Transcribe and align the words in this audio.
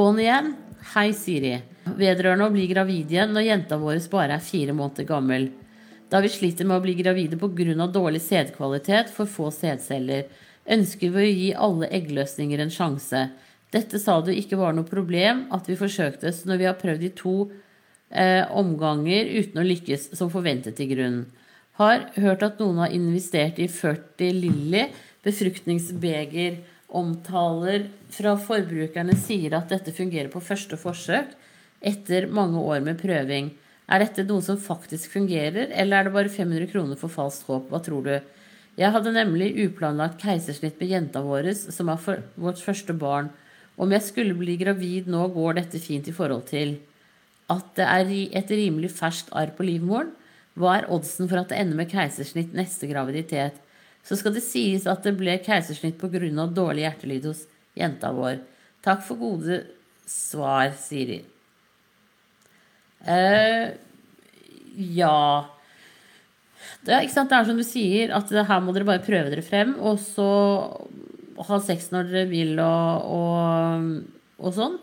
På'n 0.00 0.16
igjen. 0.16 0.54
Hei, 0.94 1.10
Siri. 1.12 1.58
Vedrørende 1.84 2.46
å 2.48 2.52
bli 2.54 2.62
gravid 2.70 3.10
igjen 3.12 3.34
når 3.36 3.44
jenta 3.44 3.76
vår 3.76 3.98
bare 4.08 4.38
er 4.38 4.40
fire 4.40 4.72
måneder 4.72 5.04
gammel. 5.04 5.50
Da 6.08 6.22
vi 6.24 6.30
sliter 6.32 6.64
med 6.64 6.78
å 6.78 6.84
bli 6.86 6.94
gravide 6.96 7.36
pga. 7.36 7.86
dårlig 7.86 8.22
sædkvalitet, 8.24 9.10
for 9.12 9.26
få 9.26 9.50
sædceller, 9.50 10.24
ønsker 10.64 11.10
vi 11.10 11.20
å 11.20 11.34
gi 11.40 11.50
alle 11.52 11.90
eggløsninger 11.92 12.62
en 12.64 12.72
sjanse. 12.72 13.28
Dette 13.70 13.98
sa 13.98 14.22
du 14.22 14.32
ikke 14.32 14.56
var 14.56 14.72
noe 14.72 14.88
problem 14.88 15.44
at 15.52 15.68
vi 15.68 15.76
forsøkte, 15.76 16.32
så 16.32 16.48
når 16.48 16.56
vi 16.56 16.64
har 16.70 16.80
prøvd 16.80 17.04
i 17.04 17.14
to 17.20 17.36
eh, 18.08 18.48
omganger 18.56 19.28
uten 19.36 19.60
å 19.60 19.68
lykkes, 19.68 20.16
som 20.16 20.32
forventet 20.32 20.80
i 20.80 20.88
grunnen. 20.94 21.26
Har 21.76 22.08
hørt 22.16 22.42
at 22.42 22.58
noen 22.58 22.86
har 22.86 22.88
investert 22.96 23.60
i 23.60 23.68
40 23.68 24.32
Lilly 24.32 24.88
befruktningsbeger. 25.22 26.62
Omtaler 26.90 27.86
fra 28.10 28.34
forbrukerne 28.40 29.14
sier 29.18 29.54
at 29.54 29.70
dette 29.70 29.94
fungerer 29.94 30.30
på 30.32 30.42
første 30.42 30.78
forsøk 30.80 31.36
etter 31.86 32.26
mange 32.34 32.58
år 32.58 32.82
med 32.84 32.98
prøving. 33.00 33.52
Er 33.90 34.02
dette 34.02 34.24
noe 34.26 34.42
som 34.42 34.58
faktisk 34.60 35.14
fungerer, 35.14 35.70
eller 35.70 35.98
er 35.98 36.08
det 36.08 36.14
bare 36.14 36.32
500 36.32 36.70
kroner 36.70 36.98
for 36.98 37.12
falskt 37.12 37.48
håp? 37.50 37.70
Hva 37.70 37.80
tror 37.82 38.04
du? 38.06 38.12
Jeg 38.78 38.94
hadde 38.94 39.14
nemlig 39.14 39.52
uplanlagt 39.66 40.20
keisersnitt 40.22 40.78
med 40.80 40.92
jenta 40.92 41.22
vår, 41.24 41.50
som 41.58 41.90
er 41.90 41.98
for 42.00 42.22
vårt 42.38 42.62
første 42.62 42.94
barn. 42.94 43.32
Om 43.80 43.94
jeg 43.94 44.06
skulle 44.06 44.36
bli 44.38 44.56
gravid 44.60 45.08
nå, 45.10 45.24
går 45.34 45.58
dette 45.58 45.80
fint 45.82 46.06
i 46.10 46.14
forhold 46.14 46.46
til 46.50 46.78
at 47.50 47.66
det 47.78 47.86
er 47.86 48.12
et 48.38 48.52
rimelig 48.54 48.92
ferskt 48.94 49.32
arr 49.34 49.50
på 49.56 49.66
livmoren. 49.66 50.12
Hva 50.58 50.76
er 50.76 50.88
oddsen 50.92 51.28
for 51.30 51.40
at 51.40 51.50
det 51.50 51.58
ender 51.58 51.80
med 51.80 51.90
keisersnitt 51.90 52.54
neste 52.54 52.86
graviditet? 52.90 53.58
Så 54.06 54.16
skal 54.18 54.34
det 54.34 54.44
sies 54.44 54.86
at 54.90 55.04
det 55.06 55.14
ble 55.18 55.36
keisersnitt 55.44 56.00
pga. 56.00 56.46
dårlig 56.46 56.86
hjertelyd 56.86 57.28
hos 57.30 57.44
jenta 57.78 58.12
vår. 58.12 58.40
Takk 58.82 59.04
for 59.06 59.20
gode 59.20 59.62
svar, 60.08 60.72
Siri. 60.78 61.22
Uh, 63.00 63.70
ja 64.76 65.48
det 66.84 66.94
er, 66.94 67.06
det 67.08 67.36
er, 67.36 67.46
som 67.48 67.58
du 67.58 67.64
sier, 67.64 68.12
at 68.14 68.30
her 68.32 68.62
må 68.64 68.72
dere 68.76 68.88
bare 68.88 69.04
prøve 69.04 69.32
dere 69.32 69.44
frem, 69.44 69.74
og 69.80 69.98
så 70.00 70.28
ha 71.48 71.58
sex 71.64 71.88
når 71.92 72.08
dere 72.10 72.28
vil, 72.30 72.54
og, 72.60 73.10
og, 73.16 73.90
og 74.40 74.56
sånn. 74.56 74.78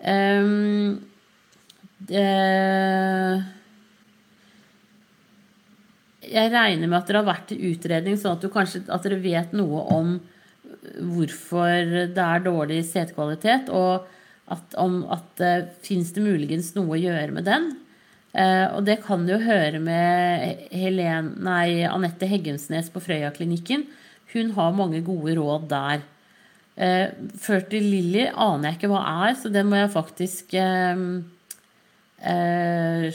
Um, 0.00 1.00
det 2.08 2.26
jeg 6.30 6.52
regner 6.52 6.86
med 6.86 7.00
at 7.00 7.08
dere 7.10 7.22
har 7.22 7.30
vært 7.32 7.52
i 7.54 7.60
utredning, 7.72 8.18
sånn 8.18 8.38
at, 8.38 8.46
kanskje, 8.54 8.84
at 8.88 9.06
dere 9.06 9.18
vet 9.22 9.54
noe 9.56 9.82
om 9.94 10.14
hvorfor 11.10 12.08
det 12.14 12.24
er 12.24 12.44
dårlig 12.44 12.80
setekvalitet, 12.88 13.70
og 13.74 14.06
at, 14.50 14.76
om 14.80 15.02
at 15.12 15.42
uh, 15.44 15.68
fins 15.84 16.12
det 16.14 16.24
muligens 16.24 16.72
noe 16.76 16.96
å 16.96 17.00
gjøre 17.00 17.34
med 17.36 17.46
den. 17.46 17.70
Uh, 18.30 18.76
og 18.76 18.84
det 18.86 19.00
kan 19.04 19.26
du 19.26 19.34
jo 19.34 19.42
høre 19.42 19.80
med 19.82 20.70
Anette 21.90 22.30
Heggensnes 22.30 22.90
på 22.94 23.02
Frøya-klinikken. 23.02 23.86
Hun 24.34 24.52
har 24.54 24.76
mange 24.78 25.02
gode 25.06 25.34
råd 25.38 25.68
der. 25.70 26.04
Uh, 26.80 27.10
40 27.42 27.82
Lilly 27.82 28.28
aner 28.30 28.70
jeg 28.70 28.80
ikke 28.80 28.92
hva 28.94 29.02
er, 29.26 29.34
så 29.38 29.50
den 29.52 29.70
må 29.70 29.80
jeg 29.80 29.94
faktisk 29.94 30.54
uh, 30.58 31.02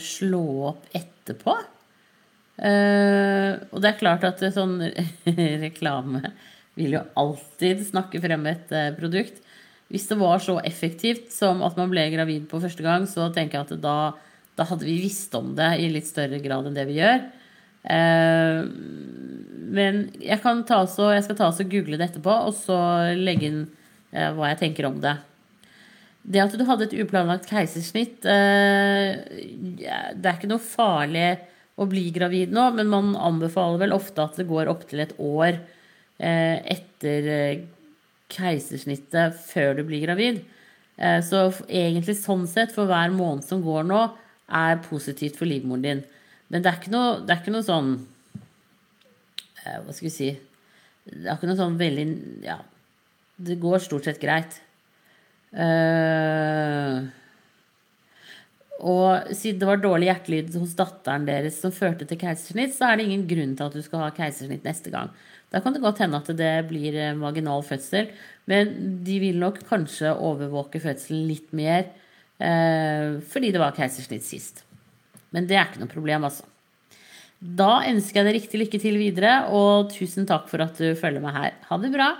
slå 0.01 0.45
opp 0.71 0.91
etterpå. 0.95 1.55
Uh, 2.55 3.59
og 3.75 3.81
det 3.83 3.89
er 3.89 3.99
klart 3.99 4.23
at 4.23 4.39
sånn 4.55 4.77
reklame 5.65 6.21
vil 6.79 6.93
jo 6.95 7.01
alltid 7.19 7.81
snakke 7.83 8.21
frem 8.23 8.45
et 8.47 8.71
uh, 8.71 8.93
produkt. 8.95 9.41
Hvis 9.91 10.07
det 10.09 10.17
var 10.17 10.39
så 10.43 10.57
effektivt 10.65 11.33
som 11.35 11.61
at 11.67 11.75
man 11.77 11.91
ble 11.91 12.07
gravid 12.13 12.47
på 12.49 12.61
første 12.63 12.83
gang, 12.85 13.05
så 13.09 13.27
tenker 13.35 13.59
jeg 13.59 13.67
at 13.67 13.83
da, 13.83 13.97
da 14.55 14.67
hadde 14.69 14.87
vi 14.87 15.01
visst 15.03 15.35
om 15.37 15.51
det 15.57 15.73
i 15.83 15.91
litt 15.91 16.07
større 16.07 16.39
grad 16.43 16.67
enn 16.69 16.77
det 16.77 16.87
vi 16.89 16.99
gjør. 17.01 17.25
Uh, 17.85 18.63
men 19.75 20.05
jeg, 20.23 20.39
også, 20.39 21.11
jeg 21.11 21.25
skal 21.25 21.37
ta 21.37 21.49
og 21.51 21.71
google 21.71 21.99
det 21.99 22.07
etterpå, 22.07 22.33
og 22.47 22.55
så 22.55 22.77
legge 23.19 23.49
inn 23.49 23.65
hva 24.15 24.47
jeg 24.53 24.61
tenker 24.61 24.87
om 24.87 25.01
det. 25.03 25.17
Det 26.23 26.39
at 26.39 26.53
du 26.55 26.63
hadde 26.63 26.85
et 26.87 26.95
uplanlagt 27.03 27.49
keisersnitt, 27.49 28.23
det 28.23 29.89
er 29.89 30.31
ikke 30.31 30.47
noe 30.47 30.63
farlig 30.63 31.33
å 31.75 31.87
bli 31.91 32.07
gravid 32.15 32.53
nå, 32.55 32.69
men 32.77 32.91
man 32.91 33.15
anbefaler 33.19 33.81
vel 33.81 33.95
ofte 33.95 34.23
at 34.23 34.37
det 34.39 34.47
går 34.47 34.71
opptil 34.71 35.03
et 35.03 35.15
år 35.19 35.57
eh, 35.57 36.57
etter 36.75 37.31
eh, 37.31 37.63
keisersnittet 38.31 39.35
før 39.49 39.75
du 39.79 39.83
blir 39.87 40.05
gravid. 40.05 40.41
Eh, 40.95 41.19
så 41.25 41.49
egentlig 41.67 42.17
sånn 42.21 42.45
sett, 42.47 42.71
for 42.75 42.87
hver 42.89 43.11
måned 43.13 43.43
som 43.47 43.63
går 43.65 43.87
nå, 43.89 44.03
er 44.45 44.83
positivt 44.85 45.39
for 45.39 45.49
livmoren 45.49 45.83
din. 45.83 46.03
Men 46.53 46.63
det 46.63 46.71
er 46.71 46.79
ikke 46.79 46.93
noe, 46.93 47.19
det 47.25 47.33
er 47.33 47.41
ikke 47.41 47.55
noe 47.55 47.65
sånn 47.65 47.87
eh, 49.65 49.79
Hva 49.81 49.89
skal 49.89 50.05
vi 50.05 50.11
si 50.13 50.27
Det 51.09 51.23
er 51.23 51.33
ikke 51.33 51.49
noe 51.49 51.57
sånn 51.57 51.79
veldig 51.79 52.03
Ja, 52.45 52.59
det 53.41 53.57
går 53.63 53.81
stort 53.81 54.05
sett 54.05 54.21
greit. 54.21 54.59
Uh, 55.55 57.07
og 58.83 59.31
siden 59.31 59.61
det 59.61 59.67
var 59.69 59.79
dårlig 59.79 60.09
hjertelyd 60.09 60.55
hos 60.59 60.73
datteren 60.75 61.27
deres 61.27 61.61
som 61.61 61.71
førte 61.71 62.07
til 62.07 62.19
keisersnitt, 62.19 62.73
så 62.75 62.89
er 62.89 62.97
det 62.97 63.05
ingen 63.07 63.27
grunn 63.29 63.53
til 63.55 63.69
at 63.69 63.77
du 63.77 63.83
skal 63.85 64.03
ha 64.03 64.09
keisersnitt 64.15 64.67
neste 64.67 64.91
gang. 64.91 65.13
Da 65.53 65.61
kan 65.63 65.75
det 65.75 65.83
godt 65.83 66.01
hende 66.03 66.19
at 66.19 66.31
det 66.35 66.53
blir 66.67 66.97
eh, 66.99 67.15
vaginal 67.21 67.63
fødsel, 67.63 68.09
men 68.51 68.73
de 69.07 69.19
vil 69.23 69.39
nok 69.39 69.61
kanskje 69.69 70.11
overvåke 70.11 70.81
fødselen 70.83 71.23
litt 71.29 71.53
mer 71.55 71.85
eh, 72.43 73.21
fordi 73.31 73.53
det 73.55 73.61
var 73.63 73.77
keisersnitt 73.77 74.27
sist. 74.27 74.65
Men 75.31 75.47
det 75.47 75.55
er 75.55 75.69
ikke 75.69 75.85
noe 75.85 75.91
problem, 75.91 76.27
altså. 76.27 76.43
Da 77.39 77.85
ønsker 77.87 78.21
jeg 78.21 78.27
deg 78.27 78.37
riktig 78.39 78.59
lykke 78.59 78.81
til 78.81 78.99
videre, 78.99 79.33
og 79.53 79.91
tusen 79.93 80.27
takk 80.27 80.49
for 80.51 80.63
at 80.65 80.75
du 80.79 80.95
følger 80.99 81.23
meg 81.23 81.35
her. 81.35 81.57
Ha 81.69 81.79
det 81.79 81.91
bra. 81.93 82.11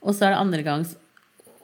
Og 0.00 0.14
så 0.16 0.26
er 0.26 0.34
det 0.34 0.42
andre 0.42 0.66
gangs 0.66 0.94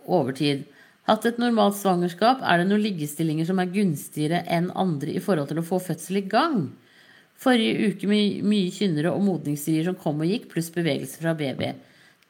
overtid. 0.05 0.67
Hatt 1.07 1.27
et 1.29 1.37
normalt 1.39 1.77
svangerskap, 1.79 2.41
er 2.43 2.59
det 2.59 2.67
noen 2.67 2.83
liggestillinger 2.83 3.47
som 3.47 3.61
er 3.63 3.71
gunstigere 3.71 4.41
enn 4.51 4.73
andre 4.75 5.13
i 5.15 5.23
forhold 5.23 5.53
til 5.53 5.61
å 5.63 5.67
få 5.67 5.79
fødsel 5.79 6.19
i 6.19 6.27
gang? 6.27 6.65
Forrige 7.39 7.93
uke 7.93 8.09
med 8.11 8.43
mye 8.49 8.73
kynnere 8.75 9.13
og 9.15 9.23
modningsrier 9.23 9.87
som 9.87 9.99
kom 10.01 10.25
og 10.25 10.33
gikk, 10.33 10.49
pluss 10.51 10.73
bevegelse 10.75 11.21
fra 11.21 11.37
baby. 11.39 11.71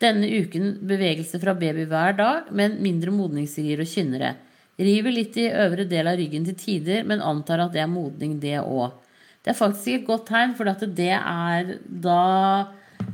Denne 0.02 0.28
uken 0.28 0.74
bevegelse 0.84 1.40
fra 1.40 1.54
baby 1.56 1.86
hver 1.88 2.18
dag, 2.18 2.52
men 2.52 2.76
mindre 2.84 3.14
modningsrier 3.16 3.80
og 3.80 3.88
kynnere. 3.88 4.34
River 4.76 5.14
litt 5.14 5.38
i 5.40 5.48
øvre 5.48 5.86
del 5.88 6.10
av 6.10 6.18
ryggen 6.20 6.44
til 6.44 6.60
tider, 6.60 7.06
men 7.08 7.24
antar 7.24 7.64
at 7.64 7.72
det 7.72 7.80
er 7.80 7.88
modning, 7.88 8.36
det 8.42 8.58
òg. 8.60 8.92
Det 9.40 9.54
er 9.54 9.56
faktisk 9.56 10.02
et 10.02 10.08
godt 10.08 10.26
tegn, 10.28 10.52
for 10.58 10.68
det 10.68 11.12
er 11.16 11.76
da 11.86 12.22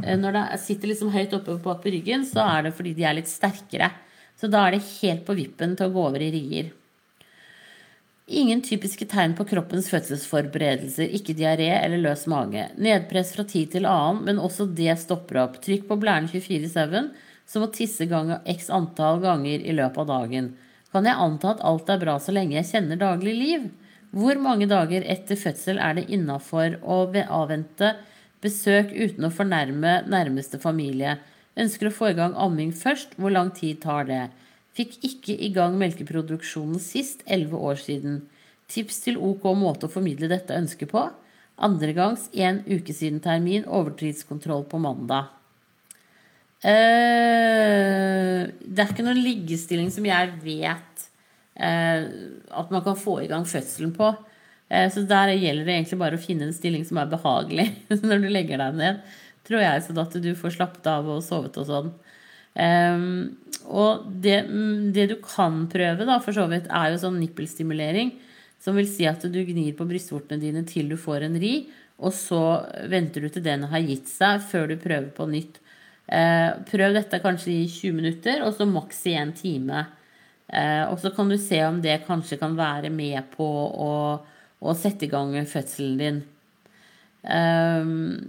eh, 0.03 0.17
Når 0.19 0.33
det 0.33 0.47
sitter 0.65 0.91
liksom 0.91 1.13
høyt 1.13 1.37
oppe 1.37 1.61
bak 1.63 1.85
på 1.85 1.93
ryggen, 1.93 2.25
så 2.27 2.43
er 2.49 2.67
det 2.67 2.75
fordi 2.75 2.97
de 2.99 3.07
er 3.07 3.21
litt 3.21 3.31
sterkere. 3.31 3.93
Så 4.43 4.49
da 4.51 4.65
er 4.67 4.75
det 4.75 4.87
helt 4.99 5.21
på 5.23 5.37
vippen 5.39 5.77
til 5.79 5.87
å 5.87 5.95
gå 5.95 6.01
over 6.09 6.23
i 6.27 6.33
rier. 6.35 6.73
Ingen 8.27 8.63
typiske 8.67 9.07
tegn 9.07 9.37
på 9.39 9.45
kroppens 9.47 9.87
fødselsforberedelser, 9.93 11.13
ikke 11.15 11.37
diaré 11.39 11.69
eller 11.77 12.03
løs 12.03 12.25
mage. 12.27 12.65
Nedpress 12.75 13.31
fra 13.37 13.45
tid 13.47 13.71
til 13.77 13.87
annen, 13.87 14.25
men 14.27 14.41
også 14.43 14.67
det 14.67 14.97
stopper 14.99 15.45
opp. 15.45 15.61
Trykk 15.63 15.87
på 15.87 16.01
blæren 16.03 16.27
24-7, 16.33 17.13
så 17.47 17.63
må 17.63 17.71
tisse 17.71 18.09
gang 18.11 18.35
x 18.51 18.67
antall 18.75 19.23
ganger 19.23 19.63
i 19.63 19.79
løpet 19.79 20.03
av 20.03 20.11
dagen. 20.11 20.51
Kan 20.91 21.07
jeg 21.07 21.23
anta 21.23 21.55
at 21.55 21.63
alt 21.71 21.95
er 21.95 22.03
bra 22.03 22.19
så 22.19 22.35
lenge 22.35 22.59
jeg 22.59 22.71
kjenner 22.73 22.99
daglig 22.99 23.39
liv? 23.39 23.71
Hvor 24.11 24.43
mange 24.43 24.67
dager 24.67 25.07
etter 25.07 25.39
fødsel 25.39 25.79
er 25.79 26.01
det 26.01 26.09
innafor 26.11 26.81
å 26.83 27.05
avvente 27.15 27.95
besøk 28.43 28.91
uten 28.91 29.31
å 29.31 29.35
fornærme 29.39 30.01
nærmeste 30.11 30.59
familie? 30.59 31.21
Ønsker 31.61 31.91
å 31.91 31.95
få 31.95 32.13
i 32.13 32.17
gang 32.17 32.37
amming 32.41 32.73
først. 32.77 33.17
Hvor 33.21 33.33
lang 33.35 33.53
tid 33.57 33.83
tar 33.83 34.07
det? 34.09 34.23
Fikk 34.77 34.97
ikke 35.05 35.37
i 35.37 35.51
gang 35.53 35.77
melkeproduksjonen 35.81 36.81
sist, 36.81 37.21
elleve 37.29 37.61
år 37.61 37.81
siden. 37.81 38.23
Tips 38.73 39.03
til 39.05 39.19
ok 39.21 39.51
måte 39.59 39.89
å 39.89 39.93
formidle 39.93 40.31
dette 40.33 40.57
ønsket 40.57 40.93
på. 40.95 41.05
Andre 41.63 41.93
gangs 41.97 42.31
en 42.33 42.63
uke 42.65 42.95
siden 42.97 43.21
termin, 43.21 43.69
overtidskontroll 43.69 44.65
på 44.71 44.81
mandag. 44.81 45.29
Uh, 46.63 48.47
det 48.63 48.85
er 48.85 48.93
ikke 48.93 49.05
noen 49.05 49.19
liggestilling 49.21 49.91
som 49.93 50.07
jeg 50.07 50.29
vet 50.45 51.07
uh, 51.59 52.03
at 52.55 52.71
man 52.71 52.85
kan 52.87 52.97
få 52.97 53.19
i 53.25 53.29
gang 53.29 53.45
fødselen 53.51 53.93
på. 53.97 54.13
Uh, 54.73 54.87
så 54.95 55.03
der 55.05 55.35
gjelder 55.35 55.67
det 55.67 55.75
egentlig 55.75 56.01
bare 56.01 56.17
å 56.17 56.23
finne 56.23 56.49
en 56.49 56.57
stilling 56.57 56.87
som 56.89 57.03
er 57.03 57.11
behagelig 57.13 57.67
når 58.07 58.25
du 58.25 58.29
legger 58.31 58.63
deg 58.63 58.79
ned 58.79 59.03
tror 59.49 59.63
jeg, 59.65 59.85
sånn 59.87 60.03
at 60.03 60.17
du 60.25 60.33
får 60.39 60.57
slappet 60.57 60.89
av 60.91 61.09
og 61.11 61.23
sovet 61.25 61.59
og 61.61 61.69
sånn. 61.69 61.93
Um, 62.53 63.07
og 63.65 64.05
det, 64.23 64.43
det, 64.95 65.07
du 65.13 65.17
kan 65.25 65.65
prøve, 65.73 66.07
da, 66.09 66.19
for 66.23 66.37
så 66.37 66.49
vidt, 66.51 66.69
er 66.69 66.93
jo 66.93 67.01
sånn 67.05 67.21
nippelstimulering. 67.23 68.15
Som 68.63 68.79
vil 68.79 68.87
si 68.87 69.09
at 69.11 69.25
du 69.27 69.41
gnir 69.43 69.75
på 69.79 69.87
brystvortene 69.89 70.43
dine 70.43 70.63
til 70.69 70.93
du 70.93 70.99
får 71.01 71.27
en 71.27 71.41
ri, 71.43 71.55
og 72.03 72.15
så 72.15 72.43
venter 72.91 73.25
du 73.25 73.33
til 73.33 73.45
den 73.45 73.67
har 73.71 73.83
gitt 73.83 74.11
seg, 74.11 74.43
før 74.51 74.71
du 74.71 74.77
prøver 74.83 75.11
på 75.17 75.27
nytt. 75.31 75.59
Uh, 76.07 76.61
prøv 76.69 76.95
dette 76.95 77.23
kanskje 77.23 77.55
i 77.55 77.67
20 77.67 77.99
minutter, 77.99 78.47
og 78.47 78.55
så 78.55 78.69
maks 78.69 79.05
i 79.11 79.17
en 79.19 79.35
time. 79.37 79.87
Eh, 80.53 80.85
og 80.91 80.99
så 81.01 81.11
kan 81.17 81.31
du 81.33 81.39
se 81.41 81.63
om 81.65 81.81
det 81.81 82.03
kanskje 82.07 82.37
kan 82.41 82.57
være 82.59 82.91
med 82.93 83.31
på 83.33 83.47
å, 83.87 83.93
å 84.61 84.75
sette 84.77 85.07
i 85.07 85.13
gang 85.13 85.33
fødselen 85.49 86.01
din. 86.01 86.19
Um, 87.23 88.29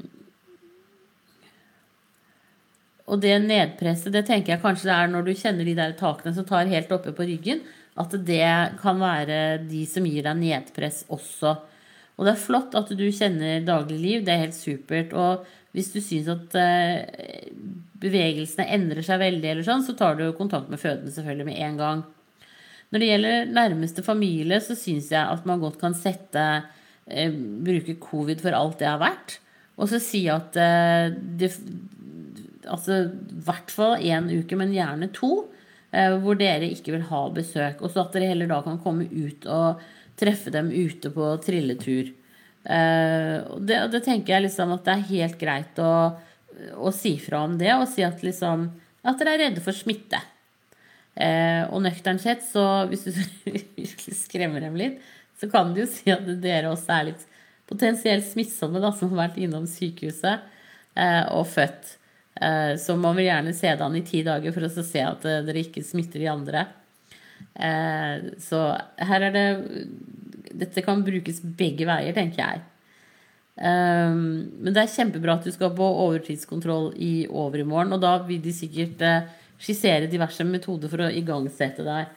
og 3.03 3.19
det 3.19 3.35
nedpresset, 3.44 4.13
det 4.15 4.23
tenker 4.29 4.55
jeg 4.55 4.63
kanskje 4.63 4.88
det 4.88 4.95
er 4.95 5.09
når 5.11 5.25
du 5.27 5.33
kjenner 5.35 5.67
de 5.67 5.75
der 5.75 5.95
takene 6.00 6.31
som 6.35 6.47
tar 6.47 6.69
helt 6.71 6.91
oppe 6.95 7.11
på 7.15 7.27
ryggen, 7.27 7.63
at 8.00 8.15
det 8.25 8.47
kan 8.79 9.01
være 9.01 9.39
de 9.67 9.83
som 9.89 10.07
gir 10.07 10.23
deg 10.25 10.39
nedpress 10.39 11.03
også. 11.13 11.51
Og 12.17 12.25
det 12.25 12.33
er 12.33 12.41
flott 12.45 12.77
at 12.77 12.94
du 12.95 13.03
kjenner 13.13 13.65
dagligliv, 13.65 14.23
det 14.25 14.33
er 14.33 14.44
helt 14.45 14.57
supert. 14.57 15.13
Og 15.17 15.44
hvis 15.75 15.91
du 15.94 16.00
syns 16.01 16.29
at 16.31 16.57
eh, 16.57 17.51
bevegelsene 18.01 18.67
endrer 18.75 19.06
seg 19.06 19.21
veldig, 19.21 19.49
eller 19.51 19.67
sånn, 19.67 19.85
så 19.85 19.97
tar 19.97 20.17
du 20.19 20.27
kontakt 20.38 20.71
med 20.71 20.81
fødende 20.81 21.13
selvfølgelig 21.13 21.49
med 21.49 21.61
en 21.67 21.79
gang. 21.81 22.03
Når 22.94 23.01
det 23.01 23.09
gjelder 23.09 23.53
nærmeste 23.57 24.06
familie, 24.06 24.59
så 24.61 24.77
syns 24.77 25.09
jeg 25.11 25.21
at 25.21 25.47
man 25.49 25.61
godt 25.61 25.79
kan 25.81 25.97
sette 25.97 26.44
eh, 27.09 27.33
Bruke 27.33 27.97
covid 28.01 28.44
for 28.44 28.56
alt 28.56 28.77
det 28.81 28.89
har 28.89 29.01
vært. 29.01 29.39
Og 29.81 29.89
så 29.89 29.97
si 30.01 30.27
at 30.29 30.53
eh, 30.61 31.09
det, 31.11 31.49
Altså 32.71 33.04
i 33.06 33.42
hvert 33.45 33.71
fall 33.74 33.98
én 34.01 34.30
uke, 34.31 34.57
men 34.60 34.75
gjerne 34.75 35.12
to. 35.15 35.48
Eh, 35.94 36.15
hvor 36.24 36.38
dere 36.39 36.71
ikke 36.74 36.95
vil 36.95 37.07
ha 37.10 37.24
besøk. 37.33 37.83
Og 37.83 37.94
så 37.94 38.04
at 38.04 38.15
dere 38.15 38.31
heller 38.33 38.50
da 38.50 38.62
kan 38.65 38.81
komme 38.81 39.07
ut 39.12 39.48
og 39.51 39.81
treffe 40.19 40.54
dem 40.54 40.71
ute 40.74 41.12
på 41.13 41.31
trilletur. 41.45 42.12
Eh, 42.63 43.38
og 43.51 43.65
det, 43.68 43.80
det, 43.94 44.04
tenker 44.06 44.38
jeg 44.38 44.48
liksom 44.48 44.74
at 44.75 44.86
det 44.86 44.94
er 44.94 45.10
helt 45.10 45.39
greit 45.42 45.81
å, 45.83 45.94
å 46.80 46.94
si 46.95 47.18
fra 47.21 47.44
om 47.48 47.57
det, 47.60 47.74
og 47.75 47.89
si 47.92 48.06
at 48.06 48.24
liksom 48.24 48.69
at 49.04 49.19
dere 49.19 49.36
er 49.36 49.44
redde 49.48 49.63
for 49.63 49.75
smitte. 49.75 50.21
Eh, 51.13 51.62
og 51.69 51.83
nøkternt 51.83 52.24
sett, 52.24 52.45
så 52.48 52.86
hvis 52.89 53.06
du 53.06 53.12
virkelig 53.45 54.16
skremmer 54.24 54.63
dem 54.63 54.80
litt, 54.80 55.01
så 55.38 55.50
kan 55.51 55.74
du 55.74 55.83
jo 55.83 55.89
si 55.89 56.09
at 56.13 56.25
dere 56.42 56.71
også 56.71 56.95
er 56.95 57.09
litt 57.12 57.27
potensielt 57.69 58.25
smittsomme, 58.25 58.81
da, 58.81 58.94
som 58.95 59.12
har 59.13 59.27
vært 59.27 59.42
innom 59.44 59.68
sykehuset 59.69 60.42
eh, 60.95 61.24
og 61.33 61.45
født. 61.51 61.98
Eh, 62.44 62.78
så 62.78 62.95
man 62.95 63.16
vil 63.16 63.30
gjerne 63.30 63.54
se 63.56 63.72
det 63.72 63.86
an 63.86 63.95
i 63.95 64.04
ti 64.06 64.24
dager 64.25 64.54
for 64.56 64.68
å 64.68 64.72
se 64.74 65.04
at 65.04 65.25
eh, 65.30 65.44
dere 65.48 65.63
ikke 65.63 65.84
smitter 65.86 66.24
de 66.24 66.30
andre. 66.31 66.66
Eh, 67.54 68.28
så 68.42 68.66
her 69.10 69.30
er 69.30 69.36
det 69.36 69.48
Dette 70.54 70.84
kan 70.86 71.01
brukes 71.06 71.40
begge 71.57 71.88
veier, 71.90 72.13
tenker 72.13 72.44
jeg. 72.44 72.60
Men 73.57 74.68
det 74.69 74.84
er 74.84 74.92
kjempebra 74.92 75.40
at 75.40 75.48
du 75.48 75.50
skal 75.54 75.72
på 75.74 75.88
overtidskontroll 76.04 76.92
i 77.01 77.25
overmorgen, 77.25 77.95
og 77.95 78.04
da 78.04 78.12
vil 78.28 78.42
de 78.42 78.54
sikkert 78.54 79.01
skissere 79.57 80.10
diverse 80.12 80.45
metoder 80.45 80.94
for 80.94 81.06
å 81.06 81.10
igangsette 81.10 81.86
deg. 81.88 82.13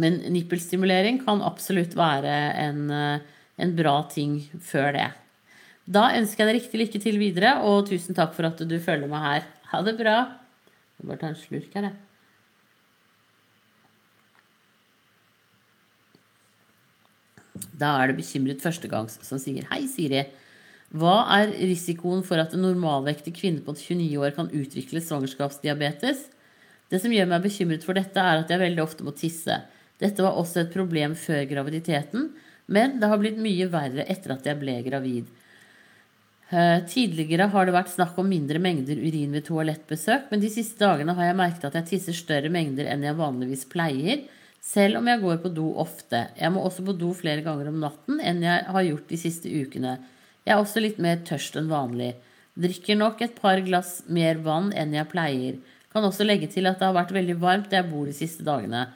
Men 0.00 0.18
nippelstimulering 0.32 1.20
kan 1.26 1.44
absolutt 1.44 1.92
være 1.98 2.34
en, 2.64 2.88
en 2.88 3.76
bra 3.76 3.98
ting 4.08 4.40
før 4.64 4.94
det. 4.96 5.10
Da 5.88 6.10
ønsker 6.18 6.44
jeg 6.44 6.48
deg 6.50 6.58
riktig 6.58 6.80
lykke 6.82 7.00
til 7.00 7.16
videre, 7.20 7.54
og 7.64 7.86
tusen 7.88 8.16
takk 8.16 8.34
for 8.36 8.44
at 8.50 8.60
du 8.60 8.76
følger 8.76 9.08
meg 9.08 9.24
her. 9.24 9.48
Ha 9.70 9.80
det 9.86 9.96
bra. 9.96 10.18
Jeg 10.98 11.06
må 11.06 11.14
bare 11.14 11.22
ta 11.22 11.30
en 11.32 11.38
slurk 11.38 11.72
her, 11.78 11.88
jeg. 11.88 11.96
Da 17.78 17.94
er 18.02 18.10
det 18.10 18.18
bekymret 18.18 18.62
førstegangs 18.62 19.16
som 19.24 19.40
sier 19.40 19.64
Hei, 19.70 19.86
Siri. 19.90 20.26
Hva 20.98 21.22
er 21.36 21.52
risikoen 21.56 22.22
for 22.24 22.40
at 22.40 22.54
en 22.56 22.64
normalvektig 22.64 23.34
kvinne 23.36 23.64
på 23.64 23.74
29 23.76 24.20
år 24.24 24.36
kan 24.36 24.52
utvikle 24.52 25.02
svangerskapsdiabetes? 25.04 26.26
Det 26.88 27.00
som 27.00 27.12
gjør 27.12 27.28
meg 27.32 27.44
bekymret 27.44 27.84
for 27.84 27.96
dette, 27.96 28.20
er 28.20 28.42
at 28.42 28.52
jeg 28.52 28.60
veldig 28.60 28.84
ofte 28.84 29.04
må 29.04 29.12
tisse. 29.16 29.56
Dette 30.00 30.24
var 30.24 30.36
også 30.40 30.62
et 30.62 30.72
problem 30.72 31.16
før 31.18 31.44
graviditeten, 31.48 32.30
men 32.68 32.96
det 33.00 33.08
har 33.10 33.20
blitt 33.20 33.40
mye 33.40 33.68
verre 33.72 34.04
etter 34.08 34.36
at 34.36 34.48
jeg 34.48 34.60
ble 34.60 34.80
gravid. 34.86 35.28
Eh, 36.48 36.78
tidligere 36.88 37.50
har 37.52 37.68
det 37.68 37.74
vært 37.74 37.90
snakk 37.92 38.16
om 38.20 38.28
mindre 38.30 38.60
mengder 38.62 38.96
urin 38.96 39.34
ved 39.36 39.44
toalettbesøk, 39.44 40.30
men 40.30 40.40
de 40.40 40.48
siste 40.48 40.80
dagene 40.80 41.12
har 41.16 41.28
jeg 41.28 41.36
merket 41.36 41.66
at 41.68 41.74
jeg 41.76 41.88
tisser 41.90 42.16
større 42.16 42.48
mengder 42.52 42.88
enn 42.88 43.02
jeg 43.04 43.18
vanligvis 43.18 43.66
pleier, 43.68 44.22
selv 44.64 45.02
om 45.02 45.10
jeg 45.10 45.20
går 45.20 45.42
på 45.42 45.50
do 45.52 45.66
ofte. 45.76 46.22
Jeg 46.40 46.52
må 46.54 46.62
også 46.64 46.86
på 46.86 46.94
do 46.96 47.10
flere 47.16 47.44
ganger 47.44 47.68
om 47.68 47.82
natten 47.82 48.22
enn 48.24 48.40
jeg 48.46 48.64
har 48.64 48.86
gjort 48.86 49.12
de 49.12 49.18
siste 49.20 49.52
ukene. 49.52 49.98
Jeg 50.48 50.54
er 50.54 50.62
også 50.62 50.80
litt 50.80 50.96
mer 51.04 51.20
tørst 51.28 51.58
enn 51.60 51.68
vanlig. 51.68 52.14
Drikker 52.58 52.96
nok 52.96 53.20
et 53.22 53.36
par 53.36 53.60
glass 53.66 53.98
mer 54.08 54.40
vann 54.44 54.72
enn 54.72 54.96
jeg 54.96 55.10
pleier. 55.12 55.58
Kan 55.92 56.06
også 56.08 56.24
legge 56.24 56.48
til 56.48 56.66
at 56.70 56.80
det 56.80 56.88
har 56.88 56.96
vært 56.96 57.12
veldig 57.12 57.36
varmt 57.42 57.68
der 57.68 57.82
jeg 57.82 57.90
bor 57.92 58.08
de 58.08 58.16
siste 58.16 58.46
dagene. 58.46 58.86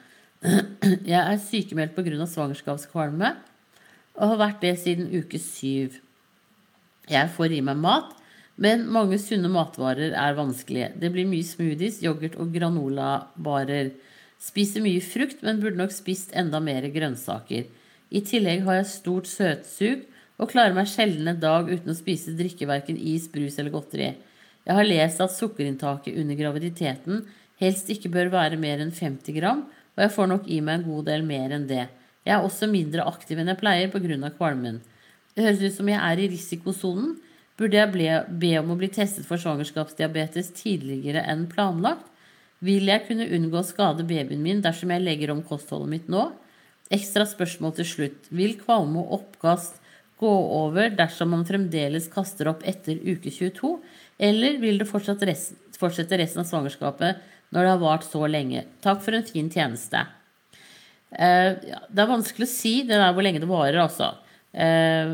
Jeg 1.07 1.21
er 1.21 1.37
sykemeldt 1.39 1.93
pga. 1.95 2.25
svangerskapskvalme 2.27 3.29
og 4.17 4.25
har 4.33 4.41
vært 4.41 4.65
det 4.65 4.73
siden 4.81 5.07
uke 5.13 5.39
syv. 5.39 6.01
Jeg 7.11 7.31
får 7.35 7.55
i 7.57 7.61
meg 7.65 7.79
mat, 7.83 8.13
men 8.55 8.85
mange 8.93 9.17
sunne 9.19 9.49
matvarer 9.51 10.13
er 10.13 10.37
vanskelige. 10.37 10.91
Det 11.01 11.09
blir 11.11 11.27
mye 11.27 11.45
smoothies, 11.45 12.01
yoghurt 12.05 12.37
og 12.39 12.53
granolabarer. 12.53 13.93
Spiser 14.39 14.83
mye 14.85 15.01
frukt, 15.03 15.41
men 15.43 15.59
burde 15.63 15.79
nok 15.79 15.93
spist 15.95 16.35
enda 16.37 16.61
mer 16.63 16.85
grønnsaker. 16.93 17.65
I 18.13 18.21
tillegg 18.21 18.63
har 18.67 18.79
jeg 18.79 18.91
stort 18.91 19.29
søtsug 19.29 20.03
og 20.37 20.51
klarer 20.51 20.75
meg 20.75 20.89
sjelden 20.89 21.29
en 21.31 21.41
dag 21.41 21.69
uten 21.69 21.93
å 21.93 21.97
spise 21.97 22.35
drikke 22.37 22.67
verken 22.69 22.97
is, 22.99 23.25
brus 23.31 23.57
eller 23.59 23.73
godteri. 23.73 24.13
Jeg 24.63 24.77
har 24.77 24.87
lest 24.87 25.21
at 25.23 25.33
sukkerinntaket 25.33 26.15
under 26.21 26.37
graviditeten 26.39 27.23
helst 27.61 27.89
ikke 27.91 28.11
bør 28.13 28.31
være 28.33 28.59
mer 28.59 28.81
enn 28.83 28.93
50 28.93 29.35
gram, 29.37 29.65
og 29.93 30.05
jeg 30.05 30.13
får 30.15 30.29
nok 30.29 30.47
i 30.49 30.61
meg 30.63 30.79
en 30.79 30.87
god 30.87 31.09
del 31.09 31.25
mer 31.27 31.53
enn 31.55 31.67
det. 31.69 31.87
Jeg 32.23 32.37
er 32.37 32.45
også 32.45 32.69
mindre 32.71 33.05
aktiv 33.09 33.39
enn 33.39 33.51
jeg 33.51 33.59
pleier 33.59 33.91
pga. 33.91 34.31
kvalmen. 34.37 34.81
Det 35.33 35.45
høres 35.45 35.63
ut 35.63 35.77
som 35.77 35.89
jeg 35.89 35.99
er 35.99 36.21
i 36.21 36.29
risikosonen. 36.31 37.15
Burde 37.57 37.77
jeg 37.77 38.25
be 38.41 38.51
om 38.59 38.73
å 38.73 38.77
bli 38.77 38.89
testet 38.93 39.27
for 39.27 39.41
svangerskapsdiabetes 39.41 40.51
tidligere 40.57 41.23
enn 41.29 41.45
planlagt? 41.51 42.09
Vil 42.63 42.87
jeg 42.87 43.03
kunne 43.09 43.27
unngå 43.35 43.59
å 43.59 43.67
skade 43.67 44.05
babyen 44.07 44.41
min 44.41 44.61
dersom 44.63 44.93
jeg 44.93 45.03
legger 45.03 45.33
om 45.33 45.43
kostholdet 45.45 45.91
mitt 45.91 46.09
nå? 46.11 46.29
Ekstra 46.93 47.25
spørsmål 47.27 47.75
til 47.79 47.89
slutt. 47.89 48.29
Vil 48.31 48.55
kvalme 48.61 49.01
og 49.01 49.17
oppkast 49.19 49.81
gå 50.21 50.31
over 50.55 50.93
dersom 50.95 51.33
man 51.33 51.45
fremdeles 51.47 52.07
kaster 52.13 52.47
opp 52.51 52.63
etter 52.69 53.01
uke 53.03 53.33
22, 53.33 53.73
eller 54.23 54.59
vil 54.61 54.79
det 54.79 54.87
fortsette 54.87 55.27
resten 55.27 56.43
av 56.43 56.47
svangerskapet 56.47 57.23
når 57.53 57.59
det 57.59 57.71
har 57.73 57.81
vart 57.81 58.07
så 58.07 58.23
lenge? 58.29 58.63
Takk 58.85 59.03
for 59.03 59.17
en 59.17 59.27
fin 59.27 59.49
tjeneste. 59.51 60.05
Eh, 61.11 61.59
det 61.59 62.01
er 62.01 62.09
vanskelig 62.09 62.47
å 62.47 62.53
si 62.53 62.75
det 62.87 62.95
der 62.95 63.11
hvor 63.13 63.25
lenge 63.25 63.43
det 63.43 63.49
varer, 63.49 63.81
altså. 63.83 64.13
Eh, 64.53 65.13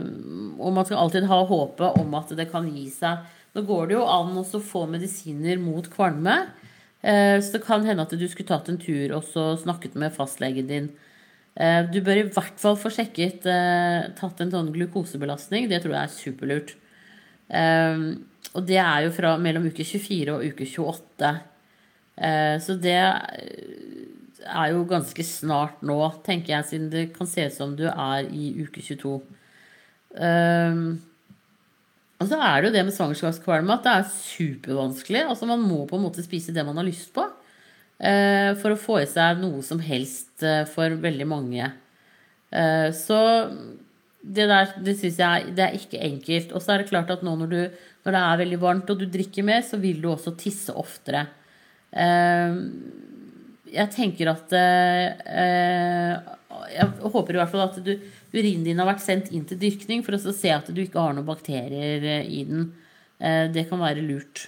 og 0.60 0.74
man 0.76 0.86
skal 0.86 1.00
alltid 1.00 1.28
ha 1.30 1.44
håpet 1.48 2.00
om 2.02 2.16
at 2.20 2.34
det 2.36 2.50
kan 2.52 2.68
gi 2.68 2.88
seg. 2.92 3.24
Nå 3.56 3.64
går 3.66 3.90
det 3.90 3.96
jo 3.98 4.08
an 4.08 4.36
å 4.38 4.46
få 4.46 4.86
medisiner 4.92 5.62
mot 5.62 5.88
kvalme. 5.92 6.42
Eh, 7.02 7.38
så 7.40 7.56
det 7.56 7.64
kan 7.66 7.86
hende 7.88 8.04
at 8.04 8.16
du 8.16 8.28
skulle 8.28 8.50
tatt 8.50 8.70
en 8.70 8.82
tur 8.82 9.16
og 9.16 9.24
så 9.28 9.54
snakket 9.62 9.96
med 10.00 10.16
fastlegen 10.16 10.68
din 10.72 10.92
Eh, 11.60 11.82
du 11.92 11.98
bør 12.06 12.22
i 12.22 12.28
hvert 12.30 12.60
fall 12.62 12.78
få 12.80 12.88
sjekket 12.94 13.44
tatt 14.16 14.38
en 14.40 14.52
sånn 14.54 14.70
glukosebelastning. 14.72 15.66
Det 15.68 15.82
tror 15.84 15.96
jeg 15.96 16.06
er 16.06 16.14
superlurt. 16.14 16.70
Og 18.54 18.62
det 18.64 18.78
er 18.80 19.02
jo 19.04 19.10
fra 19.12 19.34
mellom 19.42 19.66
uke 19.68 19.84
24 19.84 20.38
og 20.38 20.46
uke 20.54 20.64
28. 20.70 21.34
Så 22.64 22.78
det 22.80 23.02
er 24.46 24.72
jo 24.74 24.86
ganske 24.88 25.24
snart 25.26 25.82
nå, 25.86 25.98
tenker 26.26 26.56
jeg, 26.56 26.68
siden 26.70 26.90
det 26.94 27.10
kan 27.16 27.28
se 27.30 27.48
ut 27.50 27.56
som 27.56 27.76
du 27.78 27.86
er 27.90 28.30
i 28.32 28.54
uke 28.64 28.84
22. 28.84 29.20
Og 32.20 32.28
så 32.28 32.40
er 32.44 32.60
det 32.60 32.70
jo 32.70 32.76
det 32.76 32.86
med 32.88 32.96
svangerskapskvalme 32.96 33.76
at 33.78 33.86
det 33.86 33.92
er 33.96 34.10
supervanskelig. 34.12 35.22
Altså 35.32 35.48
Man 35.48 35.64
må 35.64 35.86
på 35.88 35.96
en 35.96 36.04
måte 36.04 36.24
spise 36.26 36.56
det 36.56 36.66
man 36.68 36.80
har 36.80 36.88
lyst 36.88 37.14
på. 37.16 37.26
uh, 38.00 38.56
for 38.60 38.72
å 38.72 38.80
få 38.80 39.02
i 39.04 39.10
seg 39.12 39.42
noe 39.42 39.60
som 39.66 39.80
helst 39.84 40.44
uh, 40.44 40.64
for 40.72 40.96
veldig 41.04 41.28
mange. 41.28 41.72
Uh, 42.52 42.90
så 42.96 43.20
det 44.20 44.48
der 44.50 44.72
det 44.84 44.98
syns 45.00 45.20
jeg 45.20 45.52
det 45.56 45.66
er 45.66 45.76
ikke 45.80 46.04
enkelt. 46.04 46.54
Og 46.56 46.64
så 46.64 46.74
er 46.74 46.82
det 46.82 46.92
klart 46.92 47.12
at 47.12 47.24
nå 47.24 47.36
når, 47.40 47.52
du, 47.52 47.84
når, 48.04 48.16
det 48.16 48.24
er 48.24 48.42
veldig 48.44 48.62
varmt 48.64 48.92
og 48.92 49.00
du 49.00 49.08
drikker 49.08 49.48
mer, 49.48 49.64
så 49.64 49.80
vil 49.80 50.02
du 50.04 50.10
også 50.12 50.36
tisse 50.40 50.76
oftere. 50.76 51.28
Jeg 53.70 53.92
tenker 53.94 54.32
at 54.32 54.54
Jeg 56.74 56.88
håper 57.14 57.36
i 57.36 57.40
hvert 57.40 57.52
fall 57.52 57.66
at 57.68 57.80
du, 57.86 57.92
urinen 58.34 58.66
din 58.66 58.80
har 58.82 58.90
vært 58.90 59.06
sendt 59.06 59.32
inn 59.34 59.46
til 59.50 59.60
dyrkning 59.62 60.04
for 60.06 60.18
å 60.18 60.22
se 60.34 60.52
at 60.54 60.70
du 60.74 60.82
ikke 60.84 61.02
har 61.02 61.14
noen 61.18 61.28
bakterier 61.28 62.24
i 62.24 62.44
den. 62.50 62.72
Det 63.54 63.66
kan 63.70 63.82
være 63.82 64.06
lurt. 64.06 64.48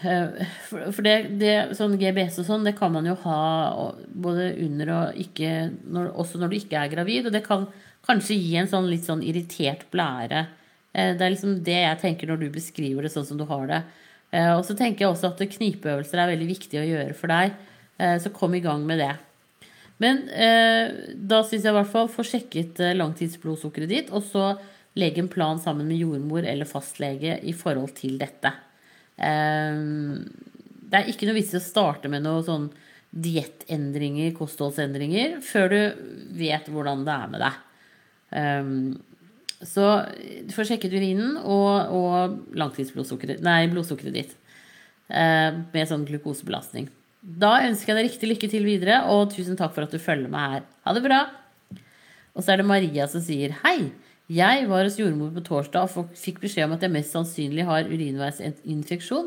Eh, 0.00 0.38
for 0.70 1.04
det, 1.04 1.14
det, 1.40 1.54
sånn 1.76 1.98
GBS 2.00 2.38
og 2.40 2.46
sånn, 2.48 2.64
det 2.64 2.72
kan 2.78 2.92
man 2.94 3.08
jo 3.08 3.16
ha 3.26 3.40
både 4.08 4.54
under 4.64 4.92
og 4.94 5.18
ikke 5.20 5.50
når, 5.92 6.14
Også 6.22 6.40
når 6.40 6.52
du 6.52 6.56
ikke 6.60 6.80
er 6.80 6.92
gravid. 6.92 7.28
Og 7.28 7.34
det 7.34 7.44
kan 7.46 7.68
kanskje 8.06 8.38
gi 8.38 8.54
en 8.56 8.70
sånn 8.70 8.88
litt 8.88 9.04
sånn 9.08 9.24
irritert 9.26 9.84
blære. 9.92 10.46
Eh, 10.92 11.12
det 11.16 11.26
er 11.26 11.34
liksom 11.34 11.58
det 11.66 11.80
jeg 11.82 12.00
tenker 12.04 12.30
når 12.30 12.40
du 12.44 12.48
beskriver 12.54 13.04
det 13.04 13.12
sånn 13.12 13.28
som 13.28 13.40
du 13.40 13.44
har 13.50 13.66
det. 13.70 13.82
Eh, 14.30 14.52
og 14.54 14.62
så 14.66 14.76
tenker 14.78 15.04
jeg 15.04 15.12
også 15.14 15.32
at 15.32 15.42
knipeøvelser 15.56 16.22
er 16.22 16.32
veldig 16.32 16.48
viktig 16.52 16.80
å 16.80 16.86
gjøre 16.86 17.16
for 17.18 17.32
deg. 17.32 17.56
Eh, 17.98 18.16
så 18.22 18.32
kom 18.34 18.54
i 18.54 18.62
gang 18.64 18.84
med 18.86 19.02
det. 19.02 19.12
Men 20.00 20.22
eh, 20.32 21.14
da 21.14 21.42
syns 21.44 21.66
jeg 21.66 21.74
i 21.74 21.76
hvert 21.76 21.92
fall 21.92 22.10
få 22.12 22.24
sjekket 22.24 22.80
langtidsblodsukkeret 22.96 23.90
ditt, 23.90 24.12
og 24.14 24.24
så 24.24 24.54
legg 24.98 25.18
en 25.20 25.30
plan 25.30 25.60
sammen 25.60 25.88
med 25.88 26.00
jordmor 26.00 26.46
eller 26.48 26.68
fastlege 26.68 27.36
i 27.46 27.52
forhold 27.54 27.92
til 27.98 28.16
dette. 28.18 28.50
Det 29.20 30.98
er 30.98 31.10
ikke 31.12 31.28
noe 31.28 31.36
vits 31.36 31.52
i 31.54 31.60
å 31.60 31.62
starte 31.62 32.10
med 32.10 32.24
noe 32.24 32.40
sånn 32.42 32.64
diettendringer, 33.10 34.32
kostholdsendringer, 34.34 35.36
før 35.46 35.70
du 35.70 35.78
vet 36.40 36.66
hvordan 36.72 37.04
det 37.06 37.14
er 37.14 37.30
med 37.30 37.44
deg. 37.44 38.98
Så 39.60 39.84
du 40.46 40.54
får 40.54 40.70
sjekket 40.70 40.94
urinen 40.96 41.36
og, 41.40 41.92
og 41.92 42.56
langtidsblodsukkeret 42.56 43.42
Nei, 43.44 43.66
blodsukkeret 43.72 44.16
ditt. 44.16 44.32
Eh, 45.10 45.50
med 45.74 45.90
sånn 45.90 46.06
glukosebelastning. 46.08 46.88
Da 47.20 47.58
ønsker 47.66 47.92
jeg 47.92 47.98
deg 47.98 48.06
riktig 48.06 48.30
lykke 48.30 48.48
til 48.48 48.64
videre, 48.64 49.02
og 49.12 49.34
tusen 49.34 49.58
takk 49.58 49.74
for 49.74 49.84
at 49.84 49.92
du 49.92 50.00
følger 50.00 50.30
meg 50.32 50.54
her. 50.54 50.62
Ha 50.86 50.94
det 50.96 51.04
bra! 51.04 51.24
Og 52.32 52.44
så 52.44 52.54
er 52.54 52.62
det 52.62 52.70
Maria 52.70 53.08
som 53.10 53.20
sier 53.24 53.58
hei. 53.64 53.90
Jeg 54.30 54.68
var 54.70 54.86
hos 54.86 54.96
jordmor 54.96 55.32
på 55.34 55.42
torsdag 55.44 55.90
og 55.98 56.12
fikk 56.16 56.38
beskjed 56.44 56.68
om 56.68 56.76
at 56.76 56.84
jeg 56.86 56.94
mest 56.94 57.12
sannsynlig 57.16 57.66
har 57.66 57.88
urinveisinfeksjon 57.90 59.26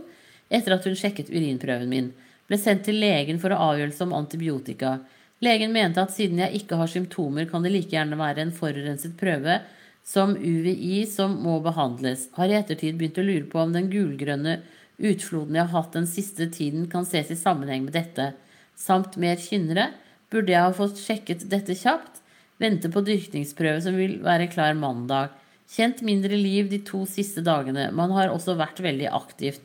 etter 0.54 0.78
at 0.78 0.88
hun 0.88 0.96
sjekket 0.98 1.30
urinprøven 1.34 1.92
min. 1.92 2.14
Ble 2.48 2.60
sendt 2.60 2.86
til 2.88 3.02
legen 3.04 3.42
for 3.44 3.52
å 3.52 3.60
avgjørelse 3.68 4.08
om 4.08 4.16
antibiotika. 4.16 4.96
Legen 5.44 5.76
mente 5.76 6.02
at 6.02 6.16
siden 6.16 6.40
jeg 6.40 6.64
ikke 6.64 6.80
har 6.80 6.90
symptomer, 6.92 7.50
kan 7.52 7.66
det 7.66 7.74
like 7.74 7.92
gjerne 7.92 8.18
være 8.20 8.46
en 8.46 8.56
forurenset 8.56 9.18
prøve 9.20 9.60
som 10.04 10.36
UVI 10.36 11.06
som 11.10 11.36
må 11.44 11.60
behandles. 11.64 12.28
Har 12.38 12.52
i 12.52 12.58
ettertid 12.58 12.98
begynt 13.00 13.20
å 13.20 13.26
lure 13.26 13.48
på 13.50 13.62
om 13.62 13.74
den 13.76 13.90
gulgrønne 13.92 14.60
utfloden 15.04 15.58
jeg 15.58 15.70
har 15.70 15.74
hatt 15.74 15.96
den 15.96 16.08
siste 16.10 16.50
tiden, 16.54 16.88
kan 16.92 17.08
ses 17.08 17.32
i 17.34 17.40
sammenheng 17.40 17.88
med 17.88 17.96
dette. 17.96 18.34
Samt 18.80 19.18
mer 19.22 19.40
kynnere. 19.42 19.92
Burde 20.34 20.54
jeg 20.54 20.66
ha 20.66 20.74
fått 20.76 21.02
sjekket 21.02 21.48
dette 21.50 21.76
kjapt? 21.78 22.22
Vente 22.62 22.90
på 22.92 23.04
dyrkningsprøve 23.06 23.82
som 23.86 23.98
vil 23.98 24.20
være 24.24 24.50
klar 24.52 24.76
mandag. 24.78 25.34
Kjent 25.74 26.04
mindre 26.06 26.38
liv 26.38 26.70
de 26.70 26.82
to 26.86 27.04
siste 27.10 27.42
dagene. 27.46 27.90
Man 27.96 28.14
har 28.14 28.34
også 28.34 28.58
vært 28.60 28.84
veldig 28.84 29.10
aktivt. 29.14 29.64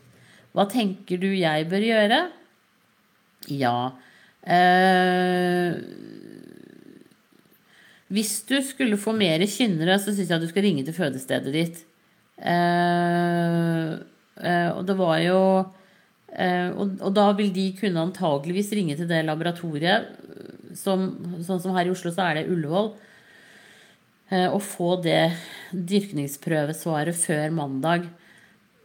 Hva 0.57 0.64
tenker 0.71 1.21
du 1.21 1.28
jeg 1.35 1.66
bør 1.71 1.85
gjøre? 1.85 2.21
Ja 3.52 3.76
eh, 4.49 5.75
Hvis 8.09 8.38
du 8.49 8.57
skulle 8.65 8.97
få 9.00 9.12
mer 9.17 9.43
kynnere, 9.50 9.99
så 10.00 10.15
syns 10.15 10.31
jeg 10.31 10.38
at 10.38 10.45
du 10.45 10.49
skal 10.50 10.65
ringe 10.65 10.85
til 10.87 10.97
fødestedet 10.97 11.53
ditt. 11.53 11.83
Eh, 12.38 13.91
eh, 14.41 14.71
og 14.73 14.87
det 14.88 14.97
var 14.97 15.19
jo 15.21 15.41
eh, 16.33 16.71
og, 16.71 16.95
og, 17.03 17.11
da 17.17 17.27
vil 17.37 17.50
de 17.53 17.67
kunne 17.77 18.07
antageligvis 18.07 18.73
ringe 18.79 18.97
til 18.97 19.11
det 19.11 19.25
laboratoriet. 19.27 20.09
Som, 20.79 21.11
sånn 21.45 21.61
som 21.61 21.77
her 21.77 21.88
i 21.88 21.93
Oslo, 21.93 22.12
så 22.15 22.29
er 22.29 22.41
det 22.41 22.49
Ullevål. 22.53 22.93
Eh, 24.29 24.47
og 24.49 24.61
få 24.65 24.95
det 25.05 25.33
dyrkningsprøvesvaret 25.73 27.17
før 27.17 27.53
mandag. 27.57 28.09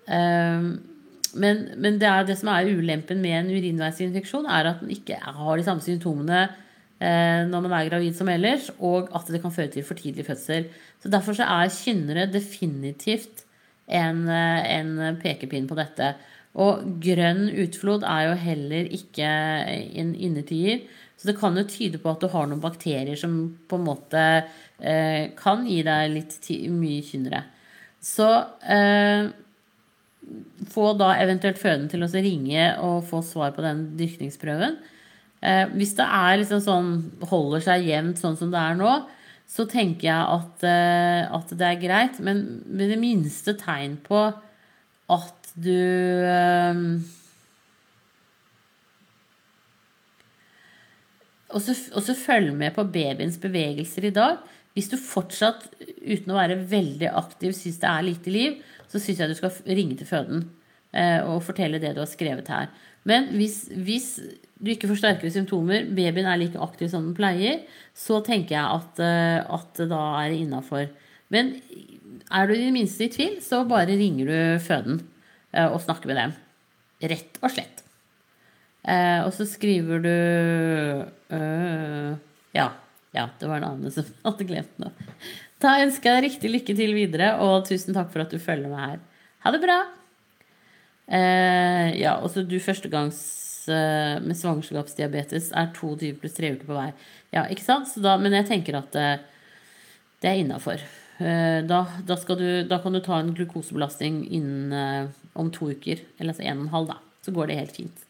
Eh, 0.08 0.68
men, 1.34 1.64
men, 1.80 1.98
det 2.00 2.10
er 2.10 2.28
det 2.28 2.38
som 2.40 2.52
er 2.54 2.70
ulempen 2.70 3.24
med 3.24 3.40
en 3.40 3.54
urinveisinfeksjon, 3.56 4.52
er 4.52 4.74
at 4.74 4.84
den 4.84 4.92
ikke 4.94 5.18
har 5.24 5.58
de 5.58 5.66
samme 5.66 5.84
symptomene 5.84 6.46
når 7.04 7.64
man 7.66 7.74
er 7.76 7.88
gravid 7.90 8.16
som 8.16 8.30
ellers, 8.32 8.70
og 8.80 9.10
at 9.18 9.28
det 9.34 9.42
kan 9.44 9.52
føre 9.52 9.72
til 9.74 9.84
for 9.84 10.00
tidlig 10.00 10.24
fødsel. 10.28 10.70
Så 11.04 11.12
Derfor 11.12 11.36
så 11.36 11.48
er 11.50 11.74
kynnere 11.74 12.30
definitivt 12.32 13.44
en, 13.88 14.28
eh, 14.30 14.80
en 14.80 15.18
pekepinn 15.22 15.68
på 15.68 15.78
dette. 15.78 16.14
Og 16.54 16.84
grønn 17.02 17.48
utflod 17.64 18.06
er 18.06 18.28
jo 18.30 18.36
heller 18.38 18.90
ikke 18.94 19.26
en 19.26 20.14
innertier. 20.14 20.84
Så 21.18 21.30
det 21.30 21.40
kan 21.40 21.56
jo 21.58 21.64
tyde 21.64 22.02
på 22.02 22.12
at 22.12 22.22
du 22.22 22.28
har 22.30 22.48
noen 22.48 22.62
bakterier 22.62 23.18
som 23.18 23.58
på 23.68 23.80
en 23.80 23.88
måte 23.88 24.24
eh, 24.80 25.32
kan 25.40 25.66
gi 25.66 25.82
deg 25.86 26.12
litt 26.14 26.38
mye 26.70 27.02
kynnere. 27.06 27.44
Så 28.04 28.28
eh, 28.62 29.32
få 30.74 30.90
da 31.00 31.14
eventuelt 31.24 31.60
føden 31.60 31.88
til 31.92 32.04
å 32.06 32.12
ringe 32.12 32.68
og 32.84 33.06
få 33.08 33.24
svar 33.26 33.56
på 33.56 33.64
den 33.66 33.88
dyrkningsprøven. 34.00 34.78
Eh, 35.44 35.66
hvis 35.76 35.92
det 35.98 36.06
er 36.08 36.38
liksom 36.40 36.62
sånn, 36.64 36.94
holder 37.28 37.64
seg 37.66 37.90
jevnt 37.90 38.22
sånn 38.22 38.38
som 38.40 38.52
det 38.54 38.62
er 38.62 38.78
nå, 38.80 38.94
så 39.54 39.66
tenker 39.70 40.08
jeg 40.08 40.36
at, 40.38 40.64
eh, 40.66 41.24
at 41.28 41.52
det 41.60 41.68
er 41.68 41.82
greit. 41.82 42.22
Men 42.24 42.64
med 42.64 42.94
det 42.94 43.00
minste 43.02 43.58
tegn 43.60 43.98
på 44.06 44.30
at 45.14 45.52
du 45.60 45.76
eh, 46.24 46.80
Og 51.54 51.62
så 51.62 52.16
følg 52.18 52.56
med 52.58 52.74
på 52.74 52.82
babyens 52.90 53.36
bevegelser 53.38 54.08
i 54.08 54.16
dag. 54.16 54.40
Hvis 54.74 54.88
du 54.90 54.96
fortsatt, 54.98 55.68
uten 56.02 56.32
å 56.34 56.40
være 56.40 56.56
veldig 56.72 57.12
aktiv, 57.14 57.54
syns 57.54 57.78
det 57.84 57.92
er 57.92 58.08
lite 58.08 58.34
liv, 58.34 58.56
så 58.90 58.98
syns 58.98 59.22
jeg 59.22 59.30
du 59.30 59.38
skal 59.38 59.54
ringe 59.68 60.00
til 60.00 60.10
føden 60.10 60.48
og 61.30 61.44
fortelle 61.46 61.78
det 61.82 61.92
du 61.94 62.02
har 62.02 62.10
skrevet 62.10 62.50
her. 62.50 62.72
Men 63.10 63.30
hvis, 63.36 63.66
hvis 63.74 64.08
du 64.64 64.72
ikke 64.72 64.88
får 64.92 65.02
sterkere 65.02 65.34
symptomer, 65.34 65.88
babyen 65.92 66.28
er 66.30 66.40
like 66.40 66.60
aktiv 66.64 66.90
som 66.92 67.10
den 67.10 67.18
pleier, 67.18 67.64
så 67.96 68.22
tenker 68.24 68.56
jeg 68.56 68.80
at, 68.80 69.02
eh, 69.04 69.40
at 69.44 69.82
da 69.92 70.04
er 70.22 70.32
det 70.32 70.44
innafor. 70.46 70.88
Men 71.34 71.56
er 72.32 72.48
du 72.48 72.56
i 72.56 72.64
det 72.64 72.74
minste 72.76 73.08
i 73.08 73.12
tvil, 73.12 73.40
så 73.44 73.64
bare 73.68 73.98
ringer 74.00 74.30
du 74.30 74.64
føden 74.64 75.02
eh, 75.52 75.68
og 75.68 75.82
snakker 75.84 76.12
med 76.12 76.22
dem. 76.22 76.36
Rett 77.04 77.42
og 77.44 77.52
slett. 77.52 77.82
og 79.26 79.32
så 79.36 79.46
skriver 79.48 80.00
du 80.04 80.16
øh, 81.36 82.16
Ja. 82.56 82.70
Ja, 83.14 83.28
det 83.40 83.46
var 83.48 83.60
en 83.62 83.68
annen 83.68 83.94
som 83.94 84.08
hadde 84.24 84.48
glemt 84.50 84.80
noe. 84.82 84.90
Da 85.62 85.78
ønsker 85.84 86.10
jeg 86.10 86.16
deg 86.16 86.26
riktig 86.26 86.50
lykke 86.50 86.76
til 86.80 86.96
videre, 86.98 87.36
og 87.46 87.68
tusen 87.68 87.94
takk 87.94 88.10
for 88.12 88.26
at 88.26 88.34
du 88.34 88.42
følger 88.42 88.72
med 88.72 88.82
her. 88.82 89.04
Ha 89.46 89.54
det 89.54 89.62
bra! 89.62 90.03
Eh, 91.08 91.90
ja, 92.00 92.16
også 92.24 92.46
du 92.48 92.56
førstegangs 92.64 93.20
eh, 93.68 94.18
med 94.24 94.38
svangerskapsdiabetes 94.40 95.52
er 95.52 95.72
22 95.76 96.14
pluss 96.22 96.38
3 96.40 96.54
uker 96.56 96.70
på 96.70 96.78
vei. 96.78 96.90
Ja, 97.36 97.48
ikke 97.52 97.66
sant? 97.66 97.92
Da, 98.04 98.16
men 98.22 98.36
jeg 98.38 98.48
tenker 98.50 98.80
at 98.80 98.96
eh, 99.00 99.16
det 100.24 100.32
er 100.32 100.44
innafor. 100.44 100.84
Eh, 101.20 101.60
da, 101.68 101.84
da, 102.08 102.18
da, 102.18 102.80
kan 102.82 102.96
du 102.96 103.02
ta 103.04 103.20
en 103.20 103.34
glukosebelastning 103.36 104.24
innen 104.34 104.74
eh, 104.74 105.10
om 105.40 105.52
to 105.54 105.70
uker. 105.74 106.02
Eller 106.18 106.34
altså 106.34 106.46
en 106.46 106.62
og 106.62 106.68
en 106.68 106.76
halv, 106.78 106.94
da. 106.94 107.20
Så 107.24 107.34
går 107.36 107.50
det 107.50 107.60
helt 107.60 107.76
fint. 107.78 108.06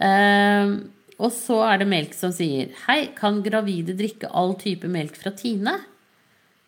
Eh, 0.00 0.74
og 1.20 1.32
så 1.36 1.60
er 1.68 1.82
det 1.82 1.90
melk 1.90 2.14
som 2.16 2.32
sier 2.32 2.70
Hei, 2.86 3.10
kan 3.12 3.42
gravide 3.44 3.92
drikke 3.98 4.30
all 4.32 4.54
type 4.56 4.88
melk 4.88 5.18
fra 5.20 5.34
Tine? 5.36 5.76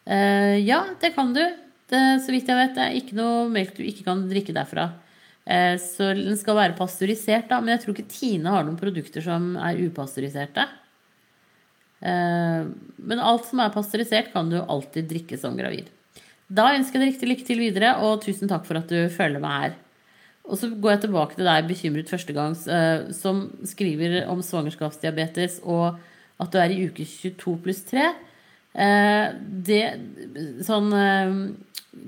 Ja, 0.02 0.80
det 0.98 1.12
kan 1.14 1.30
du. 1.30 1.44
Det, 1.92 2.02
så 2.24 2.32
vidt 2.32 2.48
jeg 2.48 2.56
vet, 2.56 2.76
det 2.76 2.84
er 2.84 2.98
ikke 2.98 3.16
noe 3.18 3.48
melk 3.52 3.74
du 3.76 3.82
ikke 3.84 4.06
kan 4.06 4.24
drikke 4.30 4.54
derfra. 4.56 4.88
Uh, 5.44 5.74
så 5.82 6.12
den 6.16 6.38
skal 6.40 6.56
være 6.56 6.76
pasteurisert, 6.78 7.50
da. 7.50 7.60
Men 7.60 7.74
jeg 7.74 7.84
tror 7.84 7.96
ikke 7.96 8.12
Tine 8.12 8.54
har 8.54 8.64
noen 8.64 8.78
produkter 8.80 9.24
som 9.24 9.52
er 9.60 9.80
upasteuriserte. 9.84 10.66
Uh, 12.02 12.72
men 12.96 13.22
alt 13.22 13.46
som 13.50 13.60
er 13.62 13.74
pasteurisert, 13.74 14.32
kan 14.32 14.48
du 14.50 14.60
alltid 14.62 15.10
drikke 15.10 15.38
som 15.40 15.58
gravid. 15.58 15.92
Da 16.52 16.70
ønsker 16.76 16.98
jeg 16.98 17.04
deg 17.04 17.12
riktig 17.14 17.30
lykke 17.30 17.48
til 17.48 17.60
videre, 17.60 17.94
og 18.04 18.24
tusen 18.24 18.50
takk 18.50 18.64
for 18.68 18.80
at 18.80 18.90
du 18.92 19.12
følger 19.12 19.42
meg 19.42 19.58
her. 19.60 19.78
Og 20.42 20.58
så 20.58 20.72
går 20.72 20.96
jeg 20.96 21.04
tilbake 21.04 21.36
til 21.38 21.46
deg 21.46 21.68
bekymret 21.68 22.10
førstegangs, 22.10 22.64
som 23.14 23.44
skriver 23.68 24.24
om 24.28 24.40
svangerskapsdiabetes 24.42 25.60
og 25.62 26.00
at 26.42 26.50
du 26.50 26.58
er 26.58 26.74
i 26.74 26.80
uke 26.88 27.06
22 27.06 27.54
pluss 27.62 27.84
3. 27.88 28.08
Eh, 28.72 29.26
det, 29.68 29.82
sånn 30.64 30.92
eh, 30.96 31.32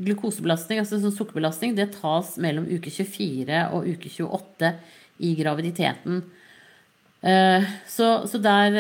glukosebelastning, 0.06 0.80
altså 0.80 1.00
sånn 1.02 1.16
sukkerbelastning, 1.16 1.75
det 1.76 1.92
tas 1.99 2.35
mellom 2.40 2.68
uke 2.71 2.92
24 2.92 3.66
og 3.76 3.88
uke 3.90 4.12
28 4.12 4.73
i 5.25 5.35
graviditeten. 5.38 6.23
Eh, 7.25 7.66
så, 7.88 8.09
så, 8.28 8.40
der 8.40 8.78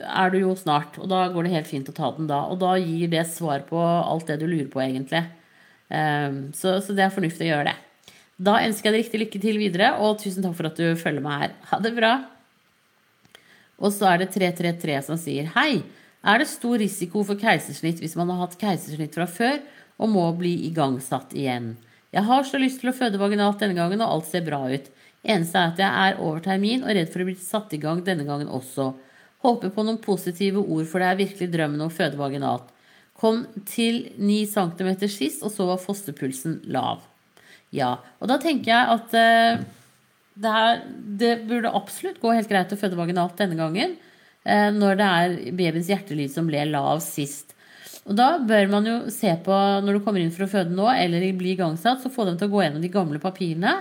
er 0.00 0.32
du 0.32 0.40
jo 0.40 0.54
snart, 0.58 0.98
og 0.98 1.10
da 1.12 1.26
går 1.30 1.46
det 1.46 1.54
helt 1.54 1.70
fint 1.70 1.90
å 1.90 1.94
ta 1.94 2.10
den 2.16 2.30
da. 2.30 2.44
Og 2.50 2.58
da 2.62 2.74
gir 2.80 3.12
det 3.12 3.28
svar 3.30 3.62
på 3.68 3.78
alt 3.80 4.26
det 4.30 4.40
du 4.42 4.48
lurer 4.48 4.70
på, 4.72 4.82
egentlig. 4.82 5.22
Så, 6.54 6.76
så 6.86 6.94
det 6.94 7.02
er 7.02 7.10
fornuftig 7.10 7.48
å 7.48 7.50
gjøre 7.50 7.72
det. 7.72 8.12
Da 8.40 8.60
ønsker 8.62 8.86
jeg 8.88 8.94
deg 8.94 9.02
riktig 9.02 9.20
lykke 9.24 9.40
til 9.42 9.56
videre, 9.58 9.88
og 9.98 10.20
tusen 10.22 10.44
takk 10.44 10.54
for 10.56 10.68
at 10.68 10.78
du 10.78 10.94
følger 10.98 11.24
meg 11.24 11.40
her. 11.42 11.56
Ha 11.72 11.80
det 11.82 11.90
bra. 11.96 12.12
Og 13.82 13.90
så 13.96 14.12
er 14.12 14.22
det 14.22 14.30
333 14.36 15.00
som 15.08 15.18
sier 15.18 15.50
hei 15.56 15.82
er 16.20 16.40
det 16.42 16.48
stor 16.50 16.80
risiko 16.80 17.22
for 17.24 17.40
keisersnitt 17.40 18.00
hvis 18.02 18.16
man 18.18 18.32
har 18.32 18.42
hatt 18.44 18.58
keisersnitt 18.60 19.16
fra 19.16 19.26
før 19.30 19.60
og 20.00 20.12
må 20.12 20.24
bli 20.36 20.52
igangsatt 20.68 21.32
igjen. 21.36 21.74
Jeg 22.10 22.26
har 22.26 22.46
så 22.46 22.58
lyst 22.58 22.80
til 22.82 22.90
å 22.90 22.96
føde 22.96 23.20
vaginalt 23.20 23.60
denne 23.62 23.76
gangen, 23.76 24.00
og 24.02 24.16
alt 24.16 24.30
ser 24.30 24.42
bra 24.46 24.64
ut. 24.66 24.88
Eneste 25.20 25.60
er 25.60 25.70
at 25.70 25.80
jeg 25.80 26.08
er 26.08 26.18
over 26.18 26.42
termin 26.42 26.82
og 26.82 26.94
redd 26.96 27.12
for 27.12 27.22
å 27.22 27.28
bli 27.28 27.36
satt 27.38 27.74
i 27.76 27.80
gang 27.80 28.00
denne 28.04 28.26
gangen 28.26 28.50
også. 28.50 28.90
Håper 29.44 29.72
på 29.72 29.84
noen 29.86 30.00
positive 30.02 30.62
ord, 30.62 30.86
for 30.88 31.00
det 31.00 31.10
er 31.10 31.20
virkelig 31.20 31.50
drømmen 31.52 31.84
å 31.84 31.92
føde 31.92 32.18
vaginalt. 32.20 32.66
Kom 33.20 33.44
til 33.68 34.06
9 34.16 34.40
cm 34.48 34.90
sist, 35.06 35.44
og 35.44 35.52
så 35.52 35.68
var 35.68 35.80
fosterpulsen 35.80 36.62
lav. 36.72 37.04
Ja. 37.70 37.98
Og 38.18 38.32
da 38.32 38.40
tenker 38.42 38.72
jeg 38.72 38.96
at 38.96 39.14
uh, 39.14 39.64
det, 40.34 40.54
her, 40.56 40.80
det 41.20 41.34
burde 41.48 41.72
absolutt 41.76 42.20
gå 42.22 42.32
helt 42.34 42.50
greit 42.50 42.72
å 42.72 42.80
føde 42.80 42.98
vaginalt 42.98 43.38
denne 43.38 43.60
gangen. 43.60 43.98
Eh, 44.48 44.70
når 44.72 44.96
det 44.96 45.06
er 45.06 45.34
babyens 45.52 45.90
hjertelyd 45.90 46.32
som 46.32 46.46
ble 46.48 46.62
lav 46.70 47.02
sist. 47.04 47.52
Og 48.08 48.16
da 48.16 48.38
bør 48.40 48.70
man 48.72 48.86
jo 48.88 48.96
se 49.12 49.32
på, 49.44 49.56
når 49.84 49.98
du 49.98 50.04
kommer 50.04 50.22
inn 50.22 50.32
for 50.32 50.46
å 50.46 50.50
føde 50.50 50.72
nå, 50.72 50.86
eller 50.88 51.26
bli 51.36 51.52
igangsatt, 51.54 52.00
så 52.00 52.12
få 52.12 52.24
dem 52.26 52.38
til 52.40 52.48
å 52.48 52.54
gå 52.54 52.64
gjennom 52.64 52.82
de 52.84 52.92
gamle 52.92 53.20
papirene. 53.22 53.74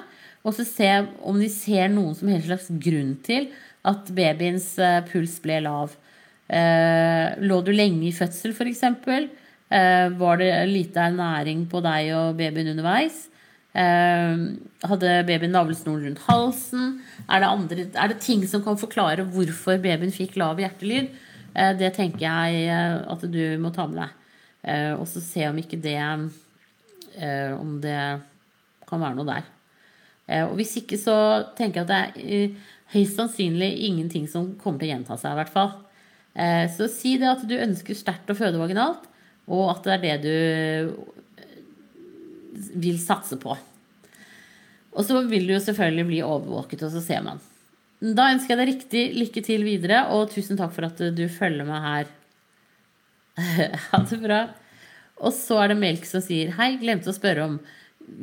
Og 0.44 0.56
så 0.56 0.66
se 0.68 0.89
om 1.28 1.39
de 1.39 1.48
ser 1.51 1.89
noen 1.92 2.16
som 2.18 2.30
helst 2.32 2.50
slags 2.50 2.70
grunn 2.84 3.16
til 3.24 3.50
at 3.88 4.12
babyens 4.16 4.74
eh, 4.84 5.00
puls 5.08 5.39
ble 5.44 5.62
lav. 5.63 5.96
Eh, 6.51 7.39
lå 7.39 7.62
du 7.63 7.72
lenge 7.72 8.10
i 8.10 8.16
fødsel, 8.16 8.56
f.eks.? 8.56 8.86
Var 9.70 10.39
det 10.42 10.48
lite 10.66 11.04
ernæring 11.06 11.68
på 11.70 11.78
deg 11.86 12.08
og 12.18 12.39
babyen 12.39 12.72
underveis? 12.72 13.28
Eh, 13.78 14.38
hadde 14.90 15.10
babyen 15.28 15.54
navlesnoren 15.54 16.08
rundt 16.08 16.24
halsen? 16.26 16.96
Er 17.30 17.44
det, 17.44 17.50
andre, 17.50 17.84
er 17.94 18.14
det, 18.14 18.22
ting 18.24 18.42
som 18.50 18.64
kan 18.66 18.80
forklare 18.82 19.28
hvorfor 19.30 19.78
babyen 19.82 20.14
fikk 20.14 20.40
lav 20.42 20.62
hjertelyd? 20.62 21.12
Eh, 21.54 21.74
det 21.78 21.94
tenker 21.98 22.26
jeg 22.26 22.66
eh, 22.70 22.98
at 23.10 23.26
du 23.30 23.44
må 23.62 23.72
ta 23.76 23.88
med 23.90 24.02
deg. 24.02 24.16
Eh, 24.70 24.94
og 24.96 25.06
så 25.10 25.22
se 25.24 25.48
om 25.50 25.58
ikke 25.60 25.80
det 25.82 26.00
Om 27.20 27.80
det 27.84 28.22
kan 28.88 29.02
være 29.02 29.16
noe 29.18 29.28
der. 29.28 29.48
og 30.46 30.54
hvis 30.56 30.78
ikke, 30.80 30.96
så 30.96 31.44
tenker 31.58 31.82
jeg 31.82 31.88
at 31.90 31.90
det 31.90 32.30
er 32.38 32.54
høyst 32.94 33.18
sannsynlig 33.18 33.68
ingenting 33.90 34.28
som 34.30 34.54
kommer 34.62 34.80
til 34.80 34.88
å 34.88 34.92
gjenta 34.94 35.18
seg, 35.18 35.34
i 35.34 35.40
hvert 35.42 35.52
fall. 35.52 35.74
så 36.78 36.88
si 36.88 37.18
det 37.20 37.28
at 37.28 37.44
du 37.44 37.58
ønsker 37.58 37.98
sterkt 37.98 38.30
å 38.32 38.38
føde 38.38 38.62
vaginalt, 38.62 39.04
og 39.50 39.74
at 39.74 39.84
det 39.84 39.98
er 39.98 40.06
det 40.06 40.16
du 40.24 40.96
vil 42.53 43.00
satse 43.01 43.38
på. 43.41 43.56
Og 44.96 45.06
så 45.06 45.22
vil 45.29 45.46
du 45.48 45.53
jo 45.53 45.63
selvfølgelig 45.63 46.08
bli 46.10 46.22
overvåket, 46.25 46.84
og 46.88 46.94
så 46.94 47.01
ser 47.03 47.24
man. 47.25 47.41
Da 48.00 48.29
ønsker 48.32 48.53
jeg 48.53 48.60
deg 48.62 48.70
riktig 48.72 49.03
lykke 49.18 49.44
til 49.46 49.65
videre, 49.68 50.06
og 50.15 50.32
tusen 50.32 50.60
takk 50.60 50.72
for 50.75 50.88
at 50.88 51.01
du 51.15 51.25
følger 51.32 51.68
meg 51.68 51.86
her. 51.86 52.15
ha 53.91 54.01
det 54.10 54.20
bra. 54.24 54.39
Og 55.20 55.36
så 55.36 55.60
er 55.62 55.72
det 55.72 55.79
Melk 55.79 56.08
som 56.08 56.24
sier 56.24 56.53
Hei, 56.56 56.74
glemte 56.79 57.12
å 57.12 57.15
spørre 57.15 57.46
om 57.46 57.58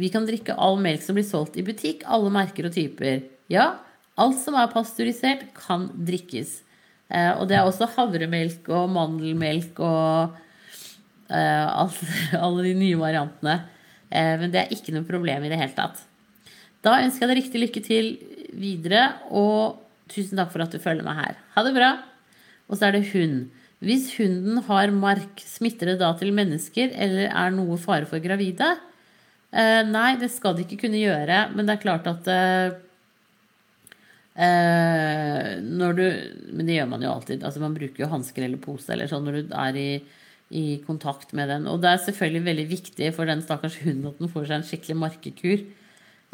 Vi 0.01 0.09
kan 0.13 0.25
drikke 0.29 0.57
all 0.61 0.79
melk 0.81 1.05
som 1.05 1.17
blir 1.17 1.27
solgt 1.29 1.59
i 1.61 1.65
butikk, 1.65 2.03
alle 2.09 2.33
merker 2.33 2.69
og 2.69 2.75
typer. 2.75 3.21
Ja, 3.53 3.77
alt 4.19 4.41
som 4.41 4.57
er 4.59 4.73
pasteurisert, 4.73 5.45
kan 5.55 5.91
drikkes. 6.09 6.63
Eh, 7.13 7.31
og 7.37 7.47
det 7.51 7.59
er 7.59 7.69
også 7.69 7.87
havremelk 7.95 8.67
og 8.73 8.91
mandelmelk 8.91 9.79
og 9.79 10.35
eh, 11.31 11.95
alle 12.47 12.67
de 12.67 12.75
nye 12.81 12.99
variantene. 12.99 13.61
Eh, 14.11 14.35
men 14.41 14.53
det 14.53 14.63
er 14.63 14.75
ikke 14.75 14.95
noe 14.95 15.09
problem 15.09 15.47
i 15.47 15.53
det 15.53 15.61
hele 15.61 15.77
tatt. 15.77 16.03
Da 16.87 17.01
ønsker 17.03 17.25
jeg 17.25 17.33
deg 17.33 17.41
riktig 17.41 17.63
lykke 17.63 17.83
til 17.87 18.11
videre, 18.57 19.05
og 19.35 19.83
tusen 20.13 20.39
takk 20.39 20.53
for 20.53 20.65
at 20.65 20.75
du 20.75 20.83
følger 20.83 21.07
meg 21.07 21.19
her. 21.19 21.39
Ha 21.57 21.65
det 21.67 21.75
bra. 21.77 21.93
Og 22.71 22.79
så 22.79 22.89
er 22.89 22.97
det 22.97 23.09
hund. 23.13 23.47
Hvis 23.85 24.09
hunden 24.17 24.63
har 24.67 24.93
mark, 24.95 25.43
smitter 25.45 25.93
det 25.93 26.01
da 26.01 26.13
til 26.19 26.33
mennesker, 26.35 26.95
eller 26.95 27.29
er 27.29 27.55
noe 27.55 27.77
fare 27.81 28.09
for 28.09 28.23
gravide? 28.25 28.71
Eh, 29.53 29.83
nei, 29.89 30.17
det 30.21 30.31
skal 30.33 30.57
det 30.57 30.67
ikke 30.67 30.87
kunne 30.87 31.01
gjøre, 31.01 31.47
men 31.55 31.67
det 31.67 31.77
er 31.77 31.83
klart 31.83 32.09
at 32.11 32.31
eh, 32.33 32.75
når 35.63 35.97
du 35.97 36.07
Men 36.53 36.67
det 36.67 36.77
gjør 36.77 36.91
man 36.91 37.05
jo 37.05 37.13
alltid. 37.13 37.45
Altså 37.45 37.61
Man 37.63 37.77
bruker 37.77 38.05
jo 38.05 38.11
hansker 38.11 38.45
eller 38.45 38.61
pose 38.61 38.93
eller 38.93 39.09
sånn 39.09 39.25
når 39.25 39.39
du 39.39 39.55
er 39.57 39.79
i 39.81 39.91
i 40.51 40.79
kontakt 40.87 41.33
med 41.35 41.51
den. 41.51 41.67
Og 41.71 41.81
det 41.83 41.91
er 41.91 42.05
selvfølgelig 42.05 42.45
veldig 42.47 42.67
viktig 42.71 43.11
for 43.17 43.29
den 43.29 43.43
stakkars 43.43 43.79
hunden 43.83 44.07
at 44.13 44.19
den 44.23 44.31
får 44.31 44.47
seg 44.47 44.57
en 44.61 44.67
skikkelig 44.69 44.99
markekur. 45.01 45.65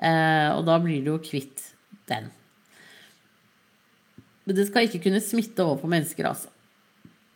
Eh, 0.03 0.49
og 0.53 0.65
da 0.69 0.79
blir 0.83 1.01
du 1.05 1.15
jo 1.15 1.19
kvitt 1.23 1.73
den. 2.11 2.29
Men 4.45 4.59
det 4.59 4.67
skal 4.69 4.89
ikke 4.89 5.05
kunne 5.07 5.23
smitte 5.23 5.65
over 5.65 5.79
på 5.83 5.93
mennesker, 5.93 6.27
altså. 6.29 6.49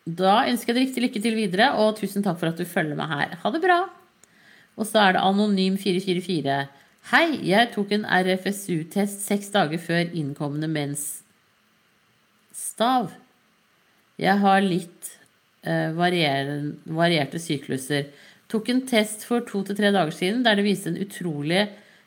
Da 0.06 0.46
ønsker 0.46 0.70
jeg 0.70 0.76
deg 0.76 0.84
riktig 0.86 1.02
lykke 1.02 1.20
til 1.22 1.34
videre, 1.38 1.66
og 1.82 1.96
tusen 1.98 2.22
takk 2.22 2.38
for 2.38 2.48
at 2.52 2.58
du 2.60 2.66
følger 2.68 2.96
meg 2.98 3.08
her. 3.10 3.30
Ha 3.42 3.50
det 3.54 3.62
bra! 3.64 3.80
Og 4.76 4.84
så 4.86 4.98
er 5.02 5.10
det 5.16 5.24
Anonym444. 5.24 6.66
Hei, 7.10 7.26
jeg 7.46 7.70
tok 7.72 7.92
en 7.94 8.04
RFSU-test 8.04 9.18
seks 9.24 9.48
dager 9.54 9.78
før 9.82 10.10
innkommende 10.10 10.68
mensstav. 10.70 11.24
Jeg 14.20 14.36
har 14.42 14.60
litt 14.62 15.15
varierte 15.66 17.40
sykluser. 17.42 18.10
Tok 18.50 18.68
en 18.70 18.84
test 18.86 19.24
for 19.26 19.42
to 19.46 19.64
til 19.66 19.78
tre 19.78 19.90
dager 19.94 20.14
siden 20.14 20.44
der 20.46 20.58
det 20.58 20.66
viste 20.66 20.92
en 20.92 21.00
utrolig 21.02 21.64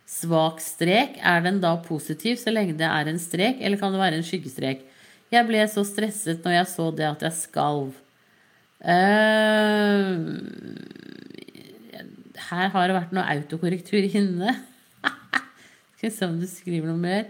svak 0.10 0.62
strek. 0.63 1.19
Er 1.19 1.43
den 1.45 1.60
da 1.63 1.76
positiv 1.84 2.39
så 2.41 2.54
lenge 2.54 2.78
det 2.80 2.88
er 2.88 3.10
en 3.12 3.19
strek, 3.22 3.60
eller 3.60 3.80
kan 3.80 3.93
det 3.93 4.02
være 4.02 4.19
en 4.19 4.26
skyggestrek? 4.26 4.86
Jeg 5.30 5.45
ble 5.45 5.65
så 5.69 5.84
stresset 5.86 6.45
når 6.45 6.56
jeg 6.56 6.69
så 6.72 6.88
det 6.95 7.10
at 7.10 7.26
jeg 7.28 7.38
skalv. 7.43 7.91
Uh, 8.80 10.24
her 12.50 12.72
har 12.74 12.88
det 12.88 12.95
vært 12.95 13.13
noe 13.13 13.28
autokorrektur 13.36 14.08
inne. 14.08 14.56
Skal 15.98 16.08
vi 16.08 16.15
se 16.15 16.30
om 16.32 16.39
du 16.39 16.48
skriver 16.50 16.89
noe 16.89 17.02
mer. 17.02 17.28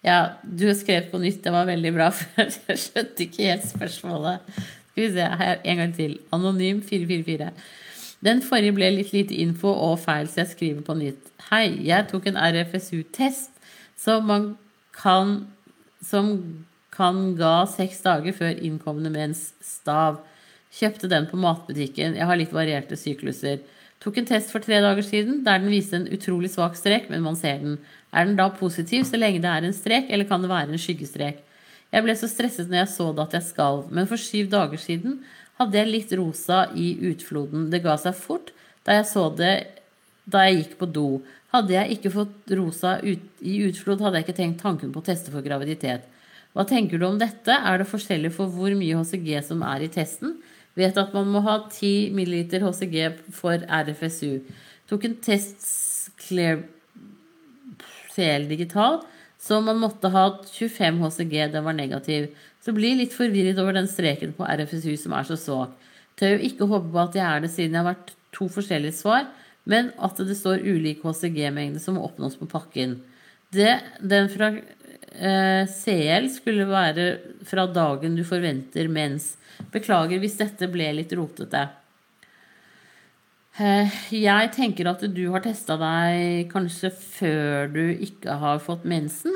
Ja, 0.00 0.40
du 0.42 0.64
har 0.64 0.78
skrevet 0.78 1.10
på 1.12 1.20
nytt. 1.20 1.42
Det 1.44 1.52
var 1.52 1.68
veldig 1.68 1.92
bra, 1.94 2.08
for 2.16 2.40
jeg 2.40 2.80
skjønte 2.80 3.26
ikke 3.26 3.50
helt 3.52 3.68
spørsmålet. 3.68 4.60
Skal 4.90 5.06
vi 5.06 5.12
se 5.14 5.28
her 5.42 5.60
en 5.64 5.76
gang 5.82 5.94
til. 5.96 6.18
Anonym 6.34 6.82
444. 6.82 7.50
Den 8.20 8.42
forrige 8.44 8.74
ble 8.76 8.90
litt 8.92 9.14
lite 9.14 9.36
info 9.40 9.70
og 9.72 10.00
feil, 10.02 10.28
så 10.28 10.42
jeg 10.42 10.52
skriver 10.54 10.82
på 10.84 10.96
nytt. 10.98 11.30
Hei, 11.48 11.66
jeg 11.86 12.08
tok 12.10 12.26
en 12.28 12.36
RFSU-test 12.36 13.54
som 14.00 14.26
man 14.28 14.52
kan 14.96 15.46
Som 16.00 16.64
kan 16.96 17.34
ga 17.36 17.66
seks 17.68 17.98
dager 18.00 18.32
før 18.32 18.56
innkommende 18.56 19.10
mens 19.12 19.50
stav. 19.60 20.22
Kjøpte 20.72 21.10
den 21.12 21.26
på 21.28 21.36
matbutikken. 21.36 22.16
Jeg 22.16 22.26
har 22.26 22.38
litt 22.40 22.54
varierte 22.56 22.96
sykluser. 22.96 23.60
Tok 24.00 24.16
en 24.16 24.28
test 24.30 24.48
for 24.48 24.64
tre 24.64 24.78
dager 24.80 25.04
siden 25.04 25.42
der 25.44 25.60
den 25.60 25.68
viste 25.68 25.98
en 25.98 26.08
utrolig 26.08 26.48
svak 26.54 26.78
strek, 26.78 27.10
men 27.12 27.20
man 27.20 27.36
ser 27.36 27.60
den. 27.60 27.76
Er 28.16 28.24
den 28.24 28.38
da 28.38 28.48
positiv 28.56 29.04
så 29.04 29.20
lenge 29.20 29.42
det 29.44 29.52
er 29.52 29.68
en 29.68 29.76
strek, 29.76 30.08
eller 30.08 30.24
kan 30.24 30.40
det 30.40 30.48
være 30.48 30.72
en 30.72 30.80
skyggestrek? 30.80 31.44
Jeg 31.90 32.06
ble 32.06 32.14
så 32.18 32.28
stresset 32.30 32.70
når 32.70 32.84
jeg 32.84 32.92
så 32.92 33.08
det 33.14 33.24
at 33.26 33.36
jeg 33.38 33.48
skalv, 33.48 33.90
men 33.90 34.08
for 34.10 34.20
syv 34.20 34.50
dager 34.52 34.80
siden 34.80 35.18
hadde 35.60 35.78
jeg 35.80 35.90
litt 35.90 36.14
rosa 36.16 36.62
i 36.78 36.92
utfloden. 37.10 37.68
Det 37.72 37.82
ga 37.84 37.96
seg 38.00 38.16
fort 38.16 38.54
da 38.86 38.96
jeg 39.00 39.08
så 39.10 39.26
det 39.36 39.54
da 40.30 40.46
jeg 40.46 40.60
gikk 40.60 40.78
på 40.80 40.88
do. 40.94 41.08
Hadde 41.50 41.74
jeg 41.74 41.96
ikke 41.96 42.12
fått 42.14 42.54
rosa 42.54 42.94
ut, 43.02 43.26
i 43.42 43.58
utflod, 43.66 44.02
hadde 44.04 44.20
jeg 44.20 44.28
ikke 44.28 44.38
tenkt 44.38 44.62
tanken 44.62 44.94
på 44.94 45.02
å 45.02 45.08
teste 45.10 45.32
for 45.34 45.44
graviditet. 45.44 46.06
Hva 46.54 46.64
tenker 46.66 46.98
du 46.98 47.06
om 47.06 47.18
dette? 47.18 47.54
Er 47.54 47.82
det 47.82 47.90
forskjellig 47.90 48.32
for 48.34 48.50
hvor 48.50 48.74
mye 48.78 48.98
HCG 48.98 49.32
som 49.46 49.62
er 49.66 49.86
i 49.86 49.90
testen? 49.92 50.38
Vet 50.78 50.98
at 50.98 51.14
man 51.14 51.30
må 51.30 51.42
ha 51.42 51.56
10 51.66 52.14
ml 52.14 52.36
HCG 52.62 52.96
for 53.34 53.66
RFSU. 53.66 54.40
Tok 54.90 55.06
en 55.06 55.16
test 55.22 55.66
Clear 56.22 56.62
CL 58.14 58.46
digital 58.50 59.00
så 59.40 59.60
man 59.64 59.80
måtte 59.80 60.10
ha 60.12 60.24
25 60.44 61.00
HCG, 61.00 61.36
den 61.52 61.64
var 61.64 61.76
negativ. 61.76 62.28
Så 62.60 62.74
bli 62.76 62.92
litt 62.98 63.14
forvirret 63.16 63.58
over 63.62 63.78
den 63.78 63.88
streken 63.88 64.34
på 64.36 64.44
RFSU 64.44 64.92
som 65.00 65.14
er 65.16 65.28
så 65.28 65.38
svak. 65.40 65.72
Tør 66.20 66.42
ikke 66.44 66.68
håpe 66.68 66.90
på 66.92 67.00
at 67.00 67.16
jeg 67.16 67.24
er 67.24 67.40
det 67.40 67.52
siden 67.54 67.78
jeg 67.78 67.80
har 67.80 67.94
vært 67.94 68.12
to 68.36 68.50
forskjellige 68.52 68.98
svar, 68.98 69.24
men 69.70 69.88
at 69.96 70.20
det 70.20 70.36
står 70.36 70.66
ulik 70.66 71.00
HCG-mengde 71.06 71.80
som 71.80 71.96
må 71.96 72.04
oppnås 72.04 72.36
på 72.36 72.48
pakken. 72.50 72.98
Det, 73.50 73.78
den 74.04 74.28
fra 74.30 74.52
eh, 74.52 75.64
CL 75.72 76.28
skulle 76.34 76.68
være 76.68 77.08
fra 77.48 77.64
dagen 77.70 78.18
du 78.18 78.24
forventer 78.28 78.92
mens. 78.92 79.32
Beklager 79.72 80.20
hvis 80.20 80.38
dette 80.40 80.68
ble 80.72 80.92
litt 81.00 81.12
rotete. 81.16 81.64
Eh, 83.60 83.96
jeg 84.16 84.52
tenker 84.56 84.88
at 84.88 85.02
du 85.12 85.24
har 85.34 85.42
testa 85.44 85.76
deg 85.80 86.48
kanskje 86.48 86.88
før 86.94 87.68
du 87.74 87.82
ikke 87.92 88.38
har 88.40 88.62
fått 88.64 88.86
mensen. 88.88 89.34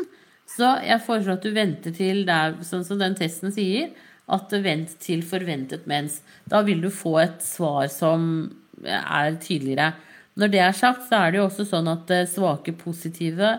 Så 0.48 0.70
jeg 0.86 1.02
foreslår 1.04 1.36
at 1.36 1.44
du 1.44 1.52
venter 1.52 1.92
til 1.92 2.22
det 2.24 2.32
er 2.32 2.54
sånn 2.64 2.86
som 2.86 3.00
den 3.00 3.16
testen 3.18 3.52
sier, 3.52 3.90
at 4.24 4.54
vent 4.64 4.94
til 5.04 5.20
forventet 5.26 5.84
mens. 5.90 6.22
Da 6.48 6.62
vil 6.64 6.80
du 6.80 6.88
få 6.88 7.18
et 7.20 7.44
svar 7.44 7.90
som 7.92 8.46
er 8.84 9.36
tydeligere. 9.42 9.92
Når 10.40 10.54
det 10.54 10.62
er 10.64 10.78
sagt, 10.78 11.04
så 11.10 11.20
er 11.20 11.34
det 11.34 11.42
jo 11.42 11.48
også 11.50 11.68
sånn 11.68 11.92
at 11.92 12.14
eh, 12.14 12.24
svake 12.30 12.72
positive 12.80 13.50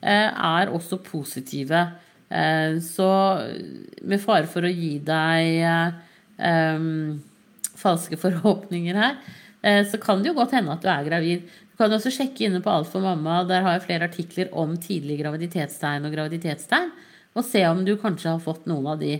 eh, 0.00 0.30
er 0.32 0.72
også 0.72 1.02
positive. 1.04 1.84
Så 2.82 3.08
med 4.02 4.18
fare 4.18 4.48
for 4.50 4.64
å 4.66 4.70
gi 4.72 4.96
deg 5.06 5.60
falske 7.78 8.16
forhåpninger 8.18 8.96
her, 8.98 9.18
så 9.88 9.96
kan 10.02 10.20
det 10.20 10.28
jo 10.28 10.36
godt 10.36 10.52
hende 10.56 10.74
at 10.74 10.82
du 10.84 10.88
er 10.92 11.06
gravid. 11.06 11.46
Du 11.72 11.78
kan 11.80 11.92
også 11.96 12.12
sjekke 12.12 12.46
inne 12.46 12.60
på 12.62 12.72
Alt 12.72 12.90
for 12.92 13.02
mamma. 13.04 13.40
Der 13.48 13.64
har 13.64 13.78
jeg 13.78 13.86
flere 13.86 14.08
artikler 14.10 14.50
om 14.52 14.76
tidlige 14.76 15.22
graviditetstegn 15.24 16.04
og 16.06 16.12
graviditetstegn. 16.14 16.92
Og 17.34 17.46
se 17.46 17.64
om 17.66 17.80
du 17.86 17.96
kanskje 17.98 18.34
har 18.34 18.42
fått 18.44 18.68
noen 18.70 18.92
av 18.92 19.00
de. 19.00 19.16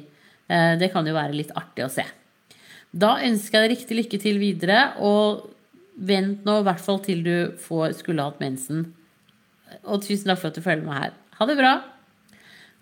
Eh, 0.47 0.75
det 0.79 0.93
kan 0.93 1.07
jo 1.07 1.17
være 1.17 1.35
litt 1.35 1.51
artig 1.57 1.87
å 1.87 1.91
se. 1.91 2.05
Da 2.95 3.17
ønsker 3.27 3.59
jeg 3.59 3.65
deg 3.65 3.75
riktig 3.75 3.99
lykke 3.99 4.21
til 4.23 4.39
videre, 4.39 4.79
og 5.03 5.49
vent 5.95 6.45
nå 6.47 6.61
i 6.61 6.67
hvert 6.69 6.83
fall 6.83 7.01
til 7.03 7.25
du 7.27 7.35
får, 7.59 7.97
skulle 7.99 8.23
hatt 8.23 8.43
mensen. 8.43 8.87
Og 9.83 10.05
tusen 10.05 10.31
takk 10.31 10.45
for 10.45 10.53
at 10.53 10.59
du 10.59 10.63
følger 10.63 10.87
med 10.87 11.01
her. 11.01 11.19
Ha 11.41 11.51
det 11.51 11.59
bra. 11.59 11.75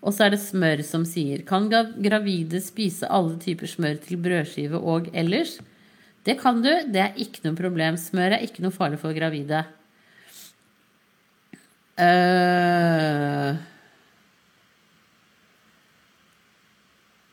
Og 0.03 0.13
så 0.13 0.27
er 0.27 0.33
det 0.33 0.43
smør 0.43 0.81
som 0.83 1.05
sier 1.07 1.45
Kan 1.47 1.69
gravide 1.71 2.59
spise 2.61 3.07
alle 3.07 3.37
typer 3.41 3.69
smør 3.71 4.01
til 4.03 4.19
brødskive 4.21 4.77
og 4.77 5.07
ellers? 5.15 5.57
Det 6.23 6.37
kan 6.39 6.61
du. 6.63 6.71
Det 6.87 7.01
er 7.03 7.19
ikke 7.19 7.43
noe 7.45 7.57
problem. 7.57 7.99
Smør 7.99 8.37
er 8.37 8.45
ikke 8.45 8.63
noe 8.63 8.75
farlig 8.75 8.99
for 9.01 9.15
gravide. 9.15 9.65
Uh, 11.93 13.53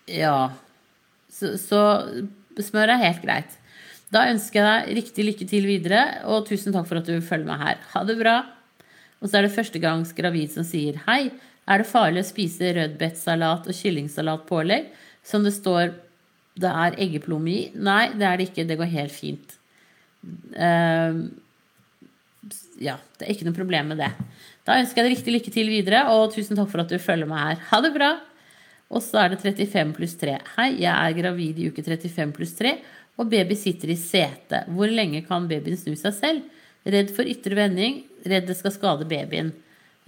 ja 0.04 0.50
så, 1.32 1.54
så 1.56 1.80
smør 2.60 2.94
er 2.94 3.04
helt 3.06 3.22
greit. 3.24 3.56
Da 4.10 4.26
ønsker 4.28 4.60
jeg 4.60 4.66
deg 4.66 4.98
riktig 4.98 5.26
lykke 5.26 5.46
til 5.48 5.68
videre, 5.68 6.02
og 6.28 6.48
tusen 6.48 6.74
takk 6.74 6.88
for 6.88 7.00
at 7.00 7.08
du 7.08 7.22
følger 7.24 7.48
meg 7.48 7.62
her. 7.62 7.80
Ha 7.94 8.02
det 8.04 8.18
bra. 8.20 8.40
Og 9.20 9.30
så 9.30 9.38
er 9.38 9.46
det 9.46 9.54
førstegangs 9.54 10.12
gravid 10.16 10.52
som 10.52 10.66
sier 10.66 10.98
hei. 11.06 11.30
Er 11.70 11.82
det 11.82 11.90
farlig 11.90 12.24
å 12.24 12.30
spise 12.30 12.72
rødbetsalat 12.74 13.68
og 13.70 13.76
kyllingsalatpålegg 13.76 14.90
som 15.26 15.44
det 15.46 15.54
står 15.54 15.92
det 16.60 16.72
er 16.84 16.98
eggeplomme 17.06 17.52
i? 17.52 17.60
Nei, 17.74 18.10
det 18.16 18.26
er 18.26 18.40
det 18.40 18.50
ikke. 18.50 18.66
Det 18.68 18.78
går 18.80 18.92
helt 18.94 19.14
fint. 19.14 19.56
Uh, 20.54 21.30
ja, 22.80 22.96
det 23.18 23.26
er 23.26 23.34
ikke 23.34 23.48
noe 23.48 23.56
problem 23.56 23.92
med 23.92 24.02
det. 24.02 24.10
Da 24.68 24.78
ønsker 24.80 25.00
jeg 25.00 25.08
deg 25.08 25.16
riktig 25.16 25.36
lykke 25.36 25.54
til 25.54 25.70
videre, 25.72 26.06
og 26.12 26.32
tusen 26.34 26.58
takk 26.58 26.70
for 26.72 26.82
at 26.84 26.92
du 26.92 27.00
følger 27.00 27.28
meg 27.30 27.46
her. 27.46 27.62
Ha 27.72 27.82
det 27.84 27.94
bra. 27.96 28.14
Og 28.90 29.02
så 29.04 29.22
er 29.22 29.32
det 29.32 29.42
35 29.42 29.92
pluss 29.96 30.16
3. 30.18 30.34
Hei, 30.56 30.70
jeg 30.82 30.90
er 30.90 31.14
gravid 31.14 31.60
i 31.62 31.68
uke 31.70 31.84
35 31.86 32.34
pluss 32.34 32.56
3 32.58 32.74
og 33.20 33.28
baby 33.28 33.56
sitter 33.58 33.92
i 33.92 33.98
setet. 34.00 34.68
Hvor 34.72 34.90
lenge 34.90 35.22
kan 35.26 35.48
babyen 35.50 35.78
snu 35.78 35.92
seg 35.98 36.16
selv? 36.16 36.60
Redd 36.88 37.10
for 37.12 37.28
ytre 37.28 37.58
vending, 37.58 38.00
redd 38.24 38.46
det 38.48 38.56
skal 38.56 38.72
skade 38.72 39.08
babyen. 39.08 39.52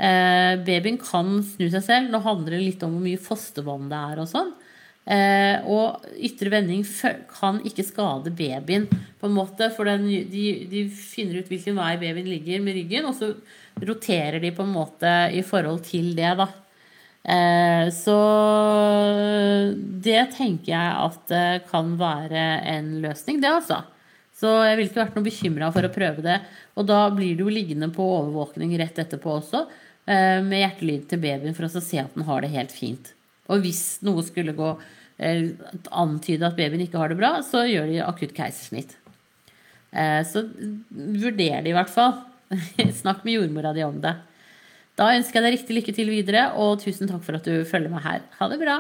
Eh, 0.00 0.54
babyen 0.64 0.96
kan 1.00 1.34
snu 1.44 1.66
seg 1.68 1.84
selv. 1.84 2.12
Nå 2.12 2.22
handler 2.24 2.56
det 2.56 2.62
litt 2.62 2.86
om 2.86 2.96
hvor 2.96 3.04
mye 3.04 3.20
fostervann 3.20 3.90
det 3.92 4.00
er 4.12 4.22
og 4.22 4.30
sånn. 4.30 4.54
Eh, 5.02 5.64
og 5.66 6.04
ytre 6.22 6.52
vending 6.52 6.84
kan 7.32 7.58
ikke 7.66 7.82
skade 7.82 8.30
babyen, 8.38 8.86
på 9.18 9.28
en 9.28 9.34
måte. 9.34 9.68
For 9.74 9.88
den, 9.88 10.06
de, 10.30 10.44
de, 10.70 10.86
finner 10.94 11.42
ut 11.42 11.50
hvilken 11.50 11.78
vei 11.78 11.94
babyen 12.00 12.30
ligger 12.30 12.62
med 12.62 12.78
ryggen, 12.78 13.08
og 13.10 13.16
så 13.18 13.32
roterer 13.82 14.38
de 14.42 14.52
på 14.54 14.66
en 14.66 14.74
måte 14.74 15.14
i 15.34 15.42
forhold 15.46 15.82
til 15.88 16.12
det, 16.18 16.34
da. 16.38 16.48
Eh, 17.22 17.86
så 17.94 18.18
det 20.02 20.22
tenker 20.36 20.72
jeg 20.74 20.94
at 21.06 21.26
det 21.30 21.48
kan 21.70 21.96
være 21.98 22.46
en 22.74 22.96
løsning, 23.02 23.42
det 23.42 23.50
altså. 23.50 23.82
Så 24.42 24.50
jeg 24.66 24.78
ville 24.78 24.90
ikke 24.90 25.02
vært 25.04 25.16
noe 25.18 25.26
bekymra 25.26 25.70
for 25.74 25.86
å 25.86 25.92
prøve 25.92 26.22
det. 26.24 26.40
Og 26.74 26.86
da 26.88 27.04
blir 27.14 27.36
du 27.38 27.44
liggende 27.46 27.92
på 27.94 28.02
overvåkning 28.16 28.72
rett 28.80 28.98
etterpå 28.98 29.36
også, 29.38 29.66
eh, 30.06 30.40
med 30.42 30.62
hjertelyd 30.62 31.08
til 31.10 31.22
babyen 31.22 31.54
for 31.58 31.68
å 31.68 31.82
se 31.82 32.00
at 32.02 32.14
den 32.16 32.26
har 32.26 32.42
det 32.42 32.50
helt 32.54 32.74
fint. 32.74 33.12
Og 33.52 33.62
hvis 33.62 34.00
noe 34.06 34.24
skulle 34.26 34.56
gå 34.56 34.72
eh, 35.20 35.52
antyde 35.92 36.48
at 36.48 36.58
babyen 36.58 36.86
ikke 36.86 37.00
har 37.00 37.12
det 37.12 37.20
bra, 37.20 37.36
så 37.46 37.66
gjør 37.68 37.92
de 37.92 38.02
akutt 38.04 38.34
keisersnitt. 38.36 38.96
Så 39.92 40.46
vurder 40.88 41.36
det 41.36 41.68
i 41.68 41.74
hvert 41.76 41.90
fall. 41.92 42.14
Snakk 43.02 43.26
med 43.26 43.34
jordmora 43.34 43.74
di 43.76 43.82
om 43.84 43.98
det. 44.00 44.14
Da 44.98 45.10
ønsker 45.16 45.40
jeg 45.40 45.44
deg 45.44 45.54
riktig 45.56 45.76
lykke 45.76 45.94
til 45.96 46.10
videre, 46.12 46.46
og 46.60 46.80
tusen 46.82 47.08
takk 47.08 47.22
for 47.24 47.38
at 47.38 47.46
du 47.48 47.64
følger 47.68 47.92
meg 47.92 48.04
her. 48.04 48.24
Ha 48.38 48.48
det 48.52 48.60
bra. 48.60 48.78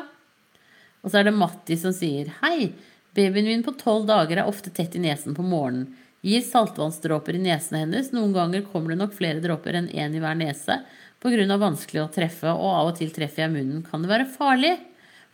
Og 1.02 1.10
så 1.10 1.20
er 1.20 1.28
det 1.28 1.36
Matti 1.36 1.78
som 1.80 1.94
sier 1.96 2.30
Hei, 2.42 2.72
babyen 3.16 3.48
min 3.48 3.64
på 3.66 3.74
tolv 3.80 4.06
dager 4.10 4.42
er 4.42 4.50
ofte 4.50 4.72
tett 4.74 4.96
i 4.98 5.02
nesen 5.02 5.36
på 5.36 5.44
morgenen. 5.46 5.88
Gir 6.22 6.44
saltvannsdråper 6.46 7.34
i 7.34 7.42
nesen 7.42 7.80
hennes. 7.80 8.12
Noen 8.14 8.34
ganger 8.36 8.62
kommer 8.70 8.92
det 8.92 9.00
nok 9.00 9.16
flere 9.16 9.42
dråper 9.42 9.80
enn 9.80 9.88
én 9.90 10.04
en 10.04 10.18
i 10.20 10.20
hver 10.22 10.36
nese 10.38 10.76
pga. 11.22 11.58
vanskelig 11.58 12.02
å 12.02 12.10
treffe, 12.12 12.50
og 12.50 12.72
av 12.72 12.90
og 12.90 12.98
til 12.98 13.12
treffer 13.14 13.46
jeg 13.46 13.54
munnen. 13.54 13.84
Kan 13.86 14.02
det 14.02 14.10
være 14.10 14.30
farlig? 14.30 14.74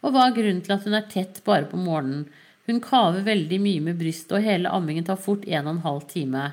Og 0.05 0.13
hva 0.15 0.29
er 0.29 0.37
grunnen 0.37 0.63
til 0.63 0.77
at 0.77 0.85
hun 0.87 0.95
er 0.95 1.09
tett 1.11 1.43
bare 1.45 1.67
på 1.71 1.81
morgenen? 1.81 2.29
Hun 2.69 2.83
kaver 2.85 3.25
veldig 3.25 3.59
mye 3.65 3.85
med 3.89 3.99
brystet, 3.99 4.37
og 4.37 4.45
hele 4.45 4.71
ammingen 4.71 5.07
tar 5.09 5.17
fort 5.17 5.47
en 5.49 5.67
og 5.67 5.73
en 5.73 5.85
halv 5.87 6.05
time. 6.11 6.51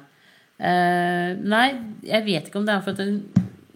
Uh, 0.56 1.36
nei, 1.44 1.68
jeg 2.08 2.24
vet 2.24 2.48
ikke 2.48 2.62
om 2.62 2.68
det 2.68 2.78
er 2.78 2.84
for 2.86 2.96
at 2.96 3.04
hun 3.04 3.20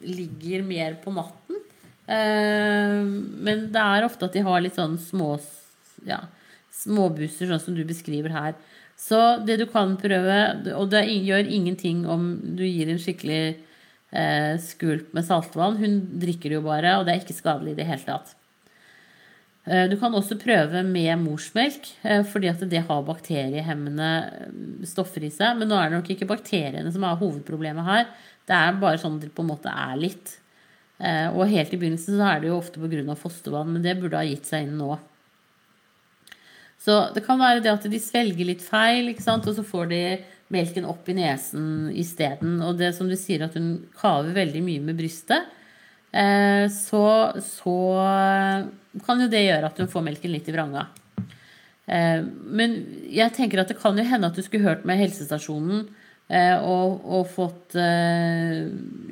ligger 0.08 0.64
mer 0.64 0.96
på 1.04 1.12
natten. 1.12 1.60
Uh, 2.08 3.04
men 3.44 3.68
det 3.74 3.84
er 3.84 4.08
ofte 4.08 4.30
at 4.30 4.38
de 4.38 4.46
har 4.48 4.64
litt 4.64 4.80
sånn 4.80 4.96
små 5.04 5.34
ja, 6.08 6.24
småbusser, 6.80 7.50
sånn 7.50 7.62
som 7.62 7.76
du 7.76 7.84
beskriver 7.88 8.34
her. 8.34 8.56
Så 9.00 9.20
det 9.48 9.60
du 9.62 9.66
kan 9.72 9.96
prøve, 10.00 10.38
og 10.76 10.90
det 10.92 11.06
gjør 11.08 11.48
ingenting 11.48 12.06
om 12.10 12.32
du 12.58 12.66
gir 12.68 12.92
en 12.92 13.00
skikkelig 13.00 13.60
eh, 14.12 14.56
skulp 14.64 15.14
med 15.14 15.28
saltvann. 15.28 15.80
Hun 15.82 16.02
drikker 16.22 16.52
det 16.52 16.60
jo 16.60 16.66
bare, 16.66 16.98
og 17.00 17.08
det 17.08 17.16
er 17.16 17.24
ikke 17.24 17.38
skadelig 17.38 17.76
i 17.76 17.80
det 17.82 17.88
hele 17.90 18.06
tatt. 18.08 18.36
Eh, 19.70 19.86
du 19.92 19.96
kan 20.02 20.16
også 20.16 20.40
prøve 20.40 20.82
med 20.88 21.12
morsmelk, 21.22 21.92
eh, 22.02 22.24
fordi 22.26 22.50
at 22.50 22.64
det 22.72 22.86
har 22.88 23.06
bakteriehemmende 23.06 24.10
stoffer 24.88 25.26
i 25.28 25.32
seg. 25.34 25.60
Men 25.60 25.70
nå 25.70 25.78
er 25.78 25.90
det 25.90 26.00
nok 26.00 26.12
ikke 26.16 26.30
bakteriene 26.30 26.92
som 26.92 27.06
er 27.06 27.20
hovedproblemet 27.20 27.86
her. 27.86 28.08
Det 28.50 28.56
er 28.56 28.80
bare 28.82 29.02
sånn 29.02 29.20
det 29.22 29.34
på 29.36 29.46
en 29.46 29.52
måte 29.52 29.70
er 29.70 30.00
litt. 30.00 30.40
Eh, 31.00 31.30
og 31.32 31.48
helt 31.48 31.74
i 31.74 31.78
begynnelsen 31.80 32.18
så 32.18 32.26
er 32.28 32.42
det 32.42 32.50
jo 32.50 32.58
ofte 32.58 32.80
pga. 32.82 33.16
fostervann, 33.16 33.72
men 33.72 33.84
det 33.84 34.00
burde 34.00 34.18
ha 34.18 34.26
gitt 34.26 34.46
seg 34.46 34.68
inn 34.68 34.78
nå. 34.78 34.98
Så 36.80 36.98
det 37.16 37.26
kan 37.26 37.40
være 37.42 37.64
det 37.64 37.72
at 37.74 37.88
de 37.92 38.00
svelger 38.02 38.48
litt 38.48 38.64
feil, 38.64 39.12
og 39.12 39.50
så 39.56 39.66
får 39.68 39.90
de 39.92 40.04
melken 40.50 40.88
opp 40.90 41.10
i 41.12 41.18
nesen 41.18 41.90
isteden. 41.92 42.62
Og 42.66 42.80
det 42.80 42.94
som 42.98 43.10
du 43.10 43.18
sier, 43.20 43.44
at 43.46 43.58
hun 43.60 43.74
kaver 44.00 44.32
veldig 44.38 44.62
mye 44.66 44.86
med 44.88 44.98
brystet, 44.98 45.52
eh, 46.12 46.66
så, 46.72 47.04
så 47.44 47.78
kan 49.06 49.22
jo 49.22 49.30
det 49.30 49.44
gjøre 49.44 49.70
at 49.70 49.84
hun 49.84 49.92
får 49.92 50.08
melken 50.08 50.34
litt 50.34 50.48
i 50.48 50.56
vranga. 50.56 50.88
Eh, 51.86 52.24
men 52.24 52.80
jeg 53.12 53.36
tenker 53.36 53.62
at 53.62 53.74
det 53.74 53.82
kan 53.82 54.00
jo 54.00 54.08
hende 54.08 54.32
at 54.32 54.40
du 54.40 54.46
skulle 54.46 54.72
hørt 54.72 54.88
med 54.88 55.04
helsestasjonen 55.04 55.90
Eh, 56.30 56.62
og, 56.62 57.00
og, 57.10 57.24
fått 57.34 57.74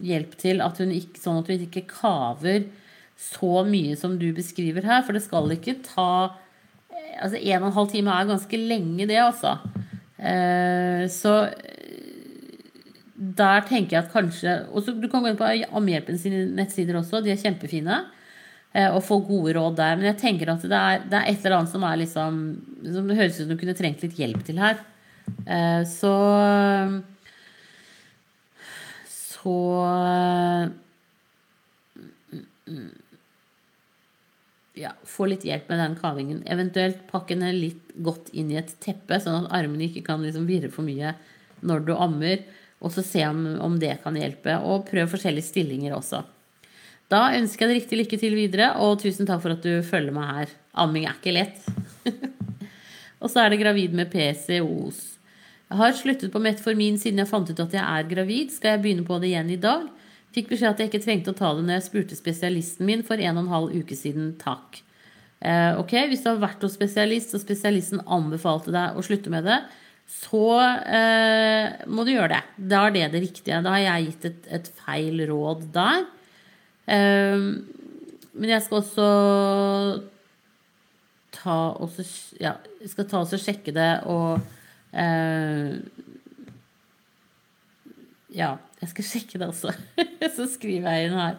hjelp 0.06 0.36
til 0.38 0.62
at 0.62 0.78
hun 0.78 0.92
ikke, 0.94 1.18
sånn 1.18 1.40
at 1.42 1.48
hun 1.50 1.64
ikke 1.66 1.88
kaver 1.90 2.68
så 3.18 3.64
mye 3.66 3.96
som 3.98 4.20
du 4.22 4.30
beskriver 4.38 4.86
her. 4.86 5.02
For 5.06 5.18
det 5.18 5.24
skal 5.26 5.50
ikke 5.56 5.80
ta 5.88 6.12
eh, 6.28 6.36
Altså 7.22 7.40
en 7.40 7.64
og 7.64 7.70
en 7.70 7.78
halv 7.80 7.90
time 7.94 8.14
er 8.14 8.30
ganske 8.32 8.60
lenge, 8.62 9.08
det, 9.10 9.18
altså. 9.22 9.58
Uh, 10.18 11.06
så 11.14 11.34
der 13.18 13.64
tenker 13.66 13.98
jeg 13.98 14.04
at 14.04 14.14
kanskje 14.14 14.54
også, 14.74 14.94
Du 14.98 15.08
kan 15.10 15.24
gå 15.24 15.32
inn 15.32 15.38
på 15.38 15.50
Ammehjelpen 15.78 16.20
sine 16.22 16.44
nettsider 16.58 17.00
også, 17.00 17.24
de 17.26 17.34
er 17.34 17.42
kjempefine. 17.42 18.04
Og 18.94 19.00
få 19.02 19.16
gode 19.26 19.56
råd 19.56 19.78
der. 19.80 19.96
Men 19.98 20.06
jeg 20.12 20.20
tenker 20.22 20.52
at 20.52 20.62
det 20.62 20.78
er, 20.78 21.06
det 21.10 21.18
er 21.18 21.30
et 21.32 21.46
eller 21.46 21.56
annet 21.58 21.72
som 21.72 21.86
er 21.88 21.96
liksom 21.98 22.36
Som 22.84 23.08
det 23.10 23.16
høres 23.18 23.40
ut 23.40 23.40
som 23.40 23.50
du 23.50 23.58
kunne 23.58 23.74
trengt 23.74 24.04
litt 24.06 24.20
hjelp 24.20 24.44
til 24.46 24.60
her. 24.62 24.84
Eh, 25.48 25.84
så 25.88 26.14
Så 29.10 29.56
ja, 34.78 34.94
få 35.08 35.28
litt 35.32 35.46
hjelp 35.48 35.70
med 35.72 35.82
den 35.82 35.98
kavingen. 36.00 36.44
Eventuelt 36.50 37.04
pakke 37.10 37.38
den 37.38 37.60
litt 37.60 37.92
godt 38.04 38.30
inn 38.38 38.52
i 38.54 38.60
et 38.60 38.76
teppe, 38.84 39.20
sånn 39.22 39.44
at 39.44 39.52
armene 39.58 39.88
ikke 39.88 40.06
kan 40.06 40.24
liksom 40.24 40.48
virre 40.50 40.72
for 40.74 40.88
mye 40.88 41.16
når 41.66 41.86
du 41.88 41.94
ammer. 41.98 42.46
Og 42.78 42.94
så 42.94 43.02
se 43.02 43.24
om, 43.26 43.44
om, 43.64 43.78
det 43.82 43.96
kan 44.04 44.18
hjelpe. 44.18 44.60
Og 44.62 44.86
prøv 44.90 45.10
forskjellige 45.16 45.50
stillinger 45.50 45.96
også. 45.98 46.22
Da 47.10 47.32
ønsker 47.38 47.66
jeg 47.66 47.72
deg 47.72 47.82
riktig 47.82 48.02
lykke 48.02 48.20
til 48.22 48.36
videre, 48.38 48.72
og 48.84 49.00
tusen 49.02 49.28
takk 49.28 49.42
for 49.44 49.56
at 49.56 49.64
du 49.64 49.80
følger 49.88 50.14
meg 50.14 50.34
her. 50.34 50.56
Amming 50.84 51.08
er 51.08 51.16
ikke 51.16 51.34
lett. 51.34 51.70
og 53.22 53.32
så 53.32 53.46
er 53.46 53.54
det 53.54 53.62
gravid 53.64 53.96
med 53.98 54.12
PCOS. 54.12 55.00
Jeg 55.68 55.80
har 55.82 55.96
sluttet 56.00 56.32
på 56.32 56.40
metformin 56.40 57.00
siden 57.00 57.20
jeg 57.20 57.30
fant 57.32 57.50
ut 57.50 57.64
at 57.64 57.74
jeg 57.76 57.84
er 57.84 58.12
gravid. 58.12 58.54
Skal 58.56 58.76
jeg 58.76 58.84
begynne 58.84 59.08
på 59.08 59.18
det 59.24 59.32
igjen 59.34 59.50
i 59.56 59.60
dag? 59.60 59.88
Fikk 60.36 60.52
beskjed 60.52 60.74
at 60.74 60.82
jeg 60.82 60.92
ikke 60.92 61.04
trengte 61.06 61.34
å 61.34 61.38
ta 61.38 61.54
det 61.56 61.64
når 61.66 61.78
jeg 61.78 61.88
spurte 61.88 62.18
spesialisten 62.18 62.88
min 62.88 63.04
for 63.06 63.22
en 63.22 63.40
og 63.40 63.46
en 63.46 63.54
halv 63.54 63.76
uke 63.78 63.98
siden. 63.98 64.34
Takk. 64.42 64.82
Eh, 65.40 65.78
ok, 65.80 65.94
Hvis 66.10 66.24
du 66.26 66.32
har 66.32 66.42
vært 66.42 66.64
hos 66.66 66.76
spesialist, 66.78 67.36
og 67.38 67.44
spesialisten 67.44 68.04
anbefalte 68.04 68.74
deg 68.76 68.98
å 68.98 69.06
slutte 69.06 69.34
med 69.34 69.48
det, 69.48 69.62
så 70.08 70.44
eh, 70.88 71.80
må 71.92 72.06
du 72.08 72.14
gjøre 72.14 72.38
det. 72.38 72.44
Da 72.74 72.86
er 72.88 72.96
det 72.96 73.08
det 73.16 73.24
riktige. 73.26 73.64
Da 73.64 73.76
har 73.76 73.84
jeg 73.86 74.12
gitt 74.12 74.30
et, 74.32 74.52
et 74.60 74.70
feil 74.84 75.26
råd 75.30 75.66
der. 75.76 76.06
Eh, 76.88 77.50
men 78.38 78.54
jeg 78.54 78.64
skal 78.66 78.84
også 78.84 79.08
ta 81.38 81.58
også, 81.82 82.06
ja, 82.42 82.56
og 82.58 83.42
sjekke 83.42 83.74
det 83.76 83.92
og 84.10 84.46
Uh, 84.98 85.78
ja, 88.34 88.58
jeg 88.82 88.92
skal 88.92 89.08
sjekke 89.08 89.40
det 89.42 89.48
også. 89.48 89.74
Så 90.36 90.48
skriver 90.52 90.98
jeg 90.98 91.08
inn 91.08 91.18
her. 91.18 91.38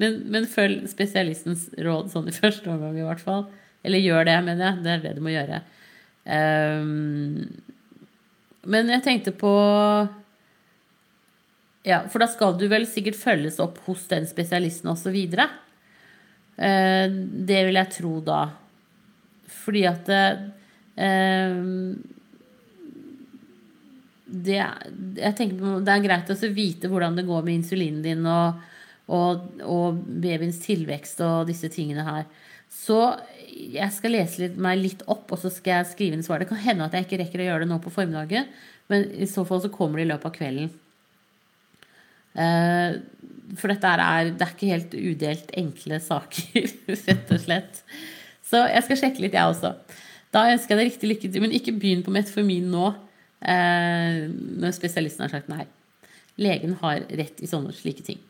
Men, 0.00 0.20
men, 0.32 0.46
følg 0.48 0.86
spesialistens 0.88 1.68
råd 1.76 2.12
sånn 2.12 2.30
i 2.30 2.36
første 2.36 2.70
omgang, 2.72 2.96
i 2.96 3.04
hvert 3.04 3.22
fall. 3.22 3.44
Eller 3.84 4.02
gjør 4.02 4.28
det, 4.28 4.38
mener 4.46 4.66
jeg. 4.66 4.84
Det 4.84 4.94
er 4.94 5.04
det 5.04 5.16
du 5.16 5.24
må 5.24 5.34
gjøre. 5.34 5.60
Um, 6.30 7.44
men 8.70 8.92
jeg 8.92 9.02
tenkte 9.06 9.32
på 9.32 9.50
Ja, 11.88 12.02
for 12.12 12.20
da 12.20 12.28
skal 12.28 12.58
du 12.60 12.66
vel 12.68 12.84
sikkert 12.88 13.16
følges 13.16 13.56
opp 13.64 13.80
hos 13.86 14.04
den 14.10 14.28
spesialisten 14.28 14.92
osv. 14.92 15.16
Uh, 16.60 17.06
det 17.50 17.62
vil 17.68 17.80
jeg 17.80 17.94
tro 17.96 18.14
da. 18.24 18.42
Fordi 19.60 19.84
at 19.88 20.08
eh, 20.12 20.40
det, 24.30 24.58
jeg 25.18 25.36
tenker 25.38 25.80
det 25.84 25.94
er 25.94 26.04
greit 26.04 26.30
å 26.30 26.52
vite 26.54 26.90
hvordan 26.90 27.16
det 27.18 27.26
går 27.28 27.42
med 27.46 27.56
insulinen 27.58 28.02
din 28.04 28.26
og, 28.30 28.60
og, 29.10 29.46
og, 29.66 29.98
babyens 30.22 30.60
tilvekst 30.62 31.22
og 31.26 31.50
disse 31.50 31.70
tingene 31.72 32.06
her. 32.06 32.28
Så 32.70 32.98
jeg 33.50 33.90
skal 33.96 34.14
lese 34.14 34.44
litt, 34.44 34.60
meg 34.60 34.78
litt 34.78 35.02
opp, 35.10 35.26
og 35.34 35.40
så 35.42 35.50
skal 35.50 35.80
jeg 35.80 35.90
skrive 35.90 36.16
inn 36.16 36.22
svar. 36.26 36.42
Det 36.42 36.50
kan 36.52 36.62
hende 36.62 36.86
at 36.86 36.94
jeg 36.94 37.08
ikke 37.08 37.18
rekker 37.24 37.42
å 37.42 37.48
gjøre 37.48 37.64
det 37.64 37.72
nå 37.72 37.80
på 37.82 37.92
formiddagen, 37.94 38.46
men 38.90 39.08
i 39.18 39.26
så 39.30 39.42
fall 39.48 39.62
så 39.64 39.72
kommer 39.74 39.98
det 39.98 40.06
i 40.06 40.10
løpet 40.12 40.30
av 40.30 40.36
kvelden. 40.36 40.70
Eh, 42.38 43.00
for 43.58 43.72
dette 43.72 43.90
er, 43.90 44.30
det 44.30 44.46
er 44.46 44.54
ikke 44.54 44.70
helt 44.70 44.94
udelt 44.94 45.52
enkle 45.58 45.98
saker, 46.04 46.70
rett 47.10 47.34
og 47.34 47.42
slett. 47.42 47.82
Så 48.46 48.62
jeg 48.70 48.86
skal 48.86 49.02
sjekke 49.02 49.26
litt, 49.26 49.34
jeg 49.34 49.50
også. 49.50 49.74
Da 50.30 50.46
ønsker 50.52 50.74
jeg 50.74 50.78
deg 50.78 50.92
riktig 50.92 51.10
lykke 51.10 51.30
til, 51.30 51.42
men 51.42 51.54
ikke 51.54 51.74
begynn 51.74 52.06
på 52.06 52.14
metformin 52.14 52.70
nå. 52.70 52.92
Eh, 53.40 54.26
når 54.30 54.76
spesialisten 54.76 55.24
har 55.26 55.32
sagt 55.32 55.50
nei. 55.52 55.66
Legen 56.40 56.76
har 56.80 57.04
rett 57.18 57.40
i 57.40 57.48
sånne 57.48 57.72
slike 57.76 58.04
ting. 58.06 58.20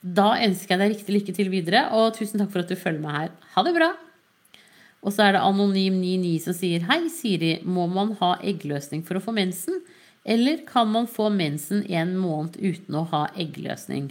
Da 0.00 0.34
ønsker 0.44 0.74
jeg 0.74 0.82
deg 0.82 0.92
riktig 0.94 1.14
lykke 1.14 1.36
til 1.36 1.52
videre, 1.52 1.86
og 1.96 2.14
tusen 2.16 2.40
takk 2.40 2.52
for 2.52 2.62
at 2.62 2.70
du 2.70 2.78
følger 2.78 3.02
meg 3.02 3.16
her. 3.16 3.32
Ha 3.56 3.64
det 3.66 3.74
bra! 3.76 3.92
Og 5.06 5.14
så 5.14 5.26
er 5.26 5.36
det 5.36 5.44
Anonym99 5.46 6.32
som 6.42 6.56
sier 6.56 6.84
Hei, 6.88 7.04
Siri. 7.12 7.56
Må 7.62 7.86
man 7.90 8.14
ha 8.20 8.34
eggløsning 8.42 9.04
for 9.06 9.18
å 9.18 9.22
få 9.22 9.34
mensen? 9.36 9.80
Eller 10.26 10.64
kan 10.66 10.88
man 10.90 11.06
få 11.06 11.28
mensen 11.30 11.84
en 11.86 12.16
måned 12.18 12.56
uten 12.58 12.96
å 12.98 13.04
ha 13.12 13.26
eggløsning? 13.38 14.08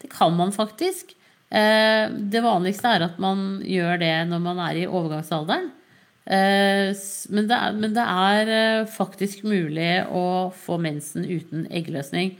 Det 0.00 0.08
kan 0.12 0.32
man 0.36 0.54
faktisk. 0.54 1.12
Eh, 1.50 2.06
det 2.08 2.40
vanligste 2.44 2.94
er 2.94 3.04
at 3.04 3.18
man 3.20 3.60
gjør 3.66 4.00
det 4.00 4.14
når 4.30 4.42
man 4.46 4.62
er 4.64 4.80
i 4.80 4.88
overgangsalderen. 4.88 5.68
Eh, 6.30 6.94
men 7.34 7.48
det, 7.50 7.56
er, 7.56 7.74
men 7.74 7.94
det 7.96 8.04
er 8.06 8.52
eh, 8.54 8.90
faktisk 8.90 9.42
mulig 9.42 10.04
å 10.14 10.52
få 10.54 10.78
mensen 10.78 11.26
uten 11.26 11.66
eggløsning. 11.74 12.36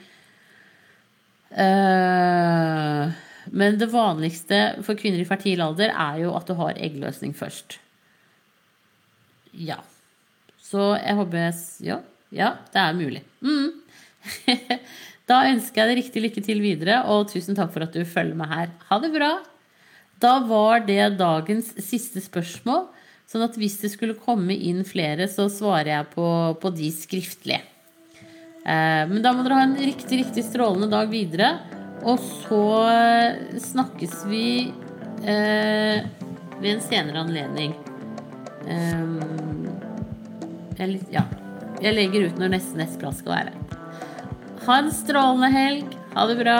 Eh, 1.50 3.10
men 3.50 3.78
det 3.80 3.90
vanligste 3.90 4.60
for 4.86 4.98
kvinner 4.98 5.22
i 5.22 5.26
fertil 5.26 5.62
alder 5.64 5.90
er 5.90 6.20
jo 6.22 6.36
at 6.38 6.46
du 6.46 6.54
har 6.60 6.78
eggløsning 6.78 7.34
først. 7.34 7.80
Ja. 9.58 9.80
Så 10.62 10.92
jeg 11.00 11.18
håper 11.18 11.50
Ja, 11.82 11.98
ja 12.30 12.54
det 12.70 12.84
er 12.84 12.94
mulig. 12.94 13.24
Mm. 13.42 13.80
da 15.30 15.42
ønsker 15.50 15.82
jeg 15.82 15.90
deg 15.90 16.02
riktig 16.04 16.22
lykke 16.22 16.46
til 16.46 16.62
videre, 16.62 17.02
og 17.10 17.26
tusen 17.32 17.58
takk 17.58 17.74
for 17.74 17.88
at 17.88 17.96
du 17.96 18.04
følger 18.06 18.38
med 18.38 18.54
her. 18.54 18.70
Ha 18.86 19.02
det 19.02 19.10
bra! 19.16 19.32
Da 20.20 20.36
var 20.44 20.84
det 20.84 21.16
dagens 21.18 21.72
siste 21.82 22.20
spørsmål. 22.22 22.86
Sånn 23.30 23.44
at 23.46 23.54
hvis 23.60 23.76
det 23.78 23.92
skulle 23.92 24.18
komme 24.18 24.56
inn 24.56 24.82
flere, 24.82 25.28
så 25.30 25.46
svarer 25.52 25.92
jeg 25.92 26.08
på, 26.16 26.26
på 26.58 26.72
de 26.74 26.88
skriftlig. 26.90 27.60
Eh, 28.66 29.04
men 29.06 29.20
da 29.22 29.30
må 29.30 29.44
dere 29.46 29.60
ha 29.60 29.66
en 29.68 29.76
riktig, 29.78 30.24
riktig 30.24 30.42
strålende 30.48 30.90
dag 30.90 31.12
videre. 31.12 31.52
Og 32.02 32.18
så 32.18 32.64
eh, 32.90 33.60
snakkes 33.62 34.24
vi 34.26 34.46
eh, 35.22 36.02
ved 36.58 36.70
en 36.72 36.82
senere 36.82 37.22
anledning. 37.22 37.76
Eh, 38.66 39.06
jeg, 40.80 41.00
ja. 41.14 41.28
Jeg 41.80 41.96
legger 41.96 42.26
ut 42.28 42.40
når 42.40 42.56
neste 42.56 42.76
neste 42.76 42.98
plass 43.00 43.22
skal 43.22 43.38
være. 43.38 43.52
Ha 44.66 44.82
en 44.82 44.90
strålende 44.92 45.54
helg. 45.54 46.00
Ha 46.16 46.26
det 46.28 46.40
bra. 46.42 46.58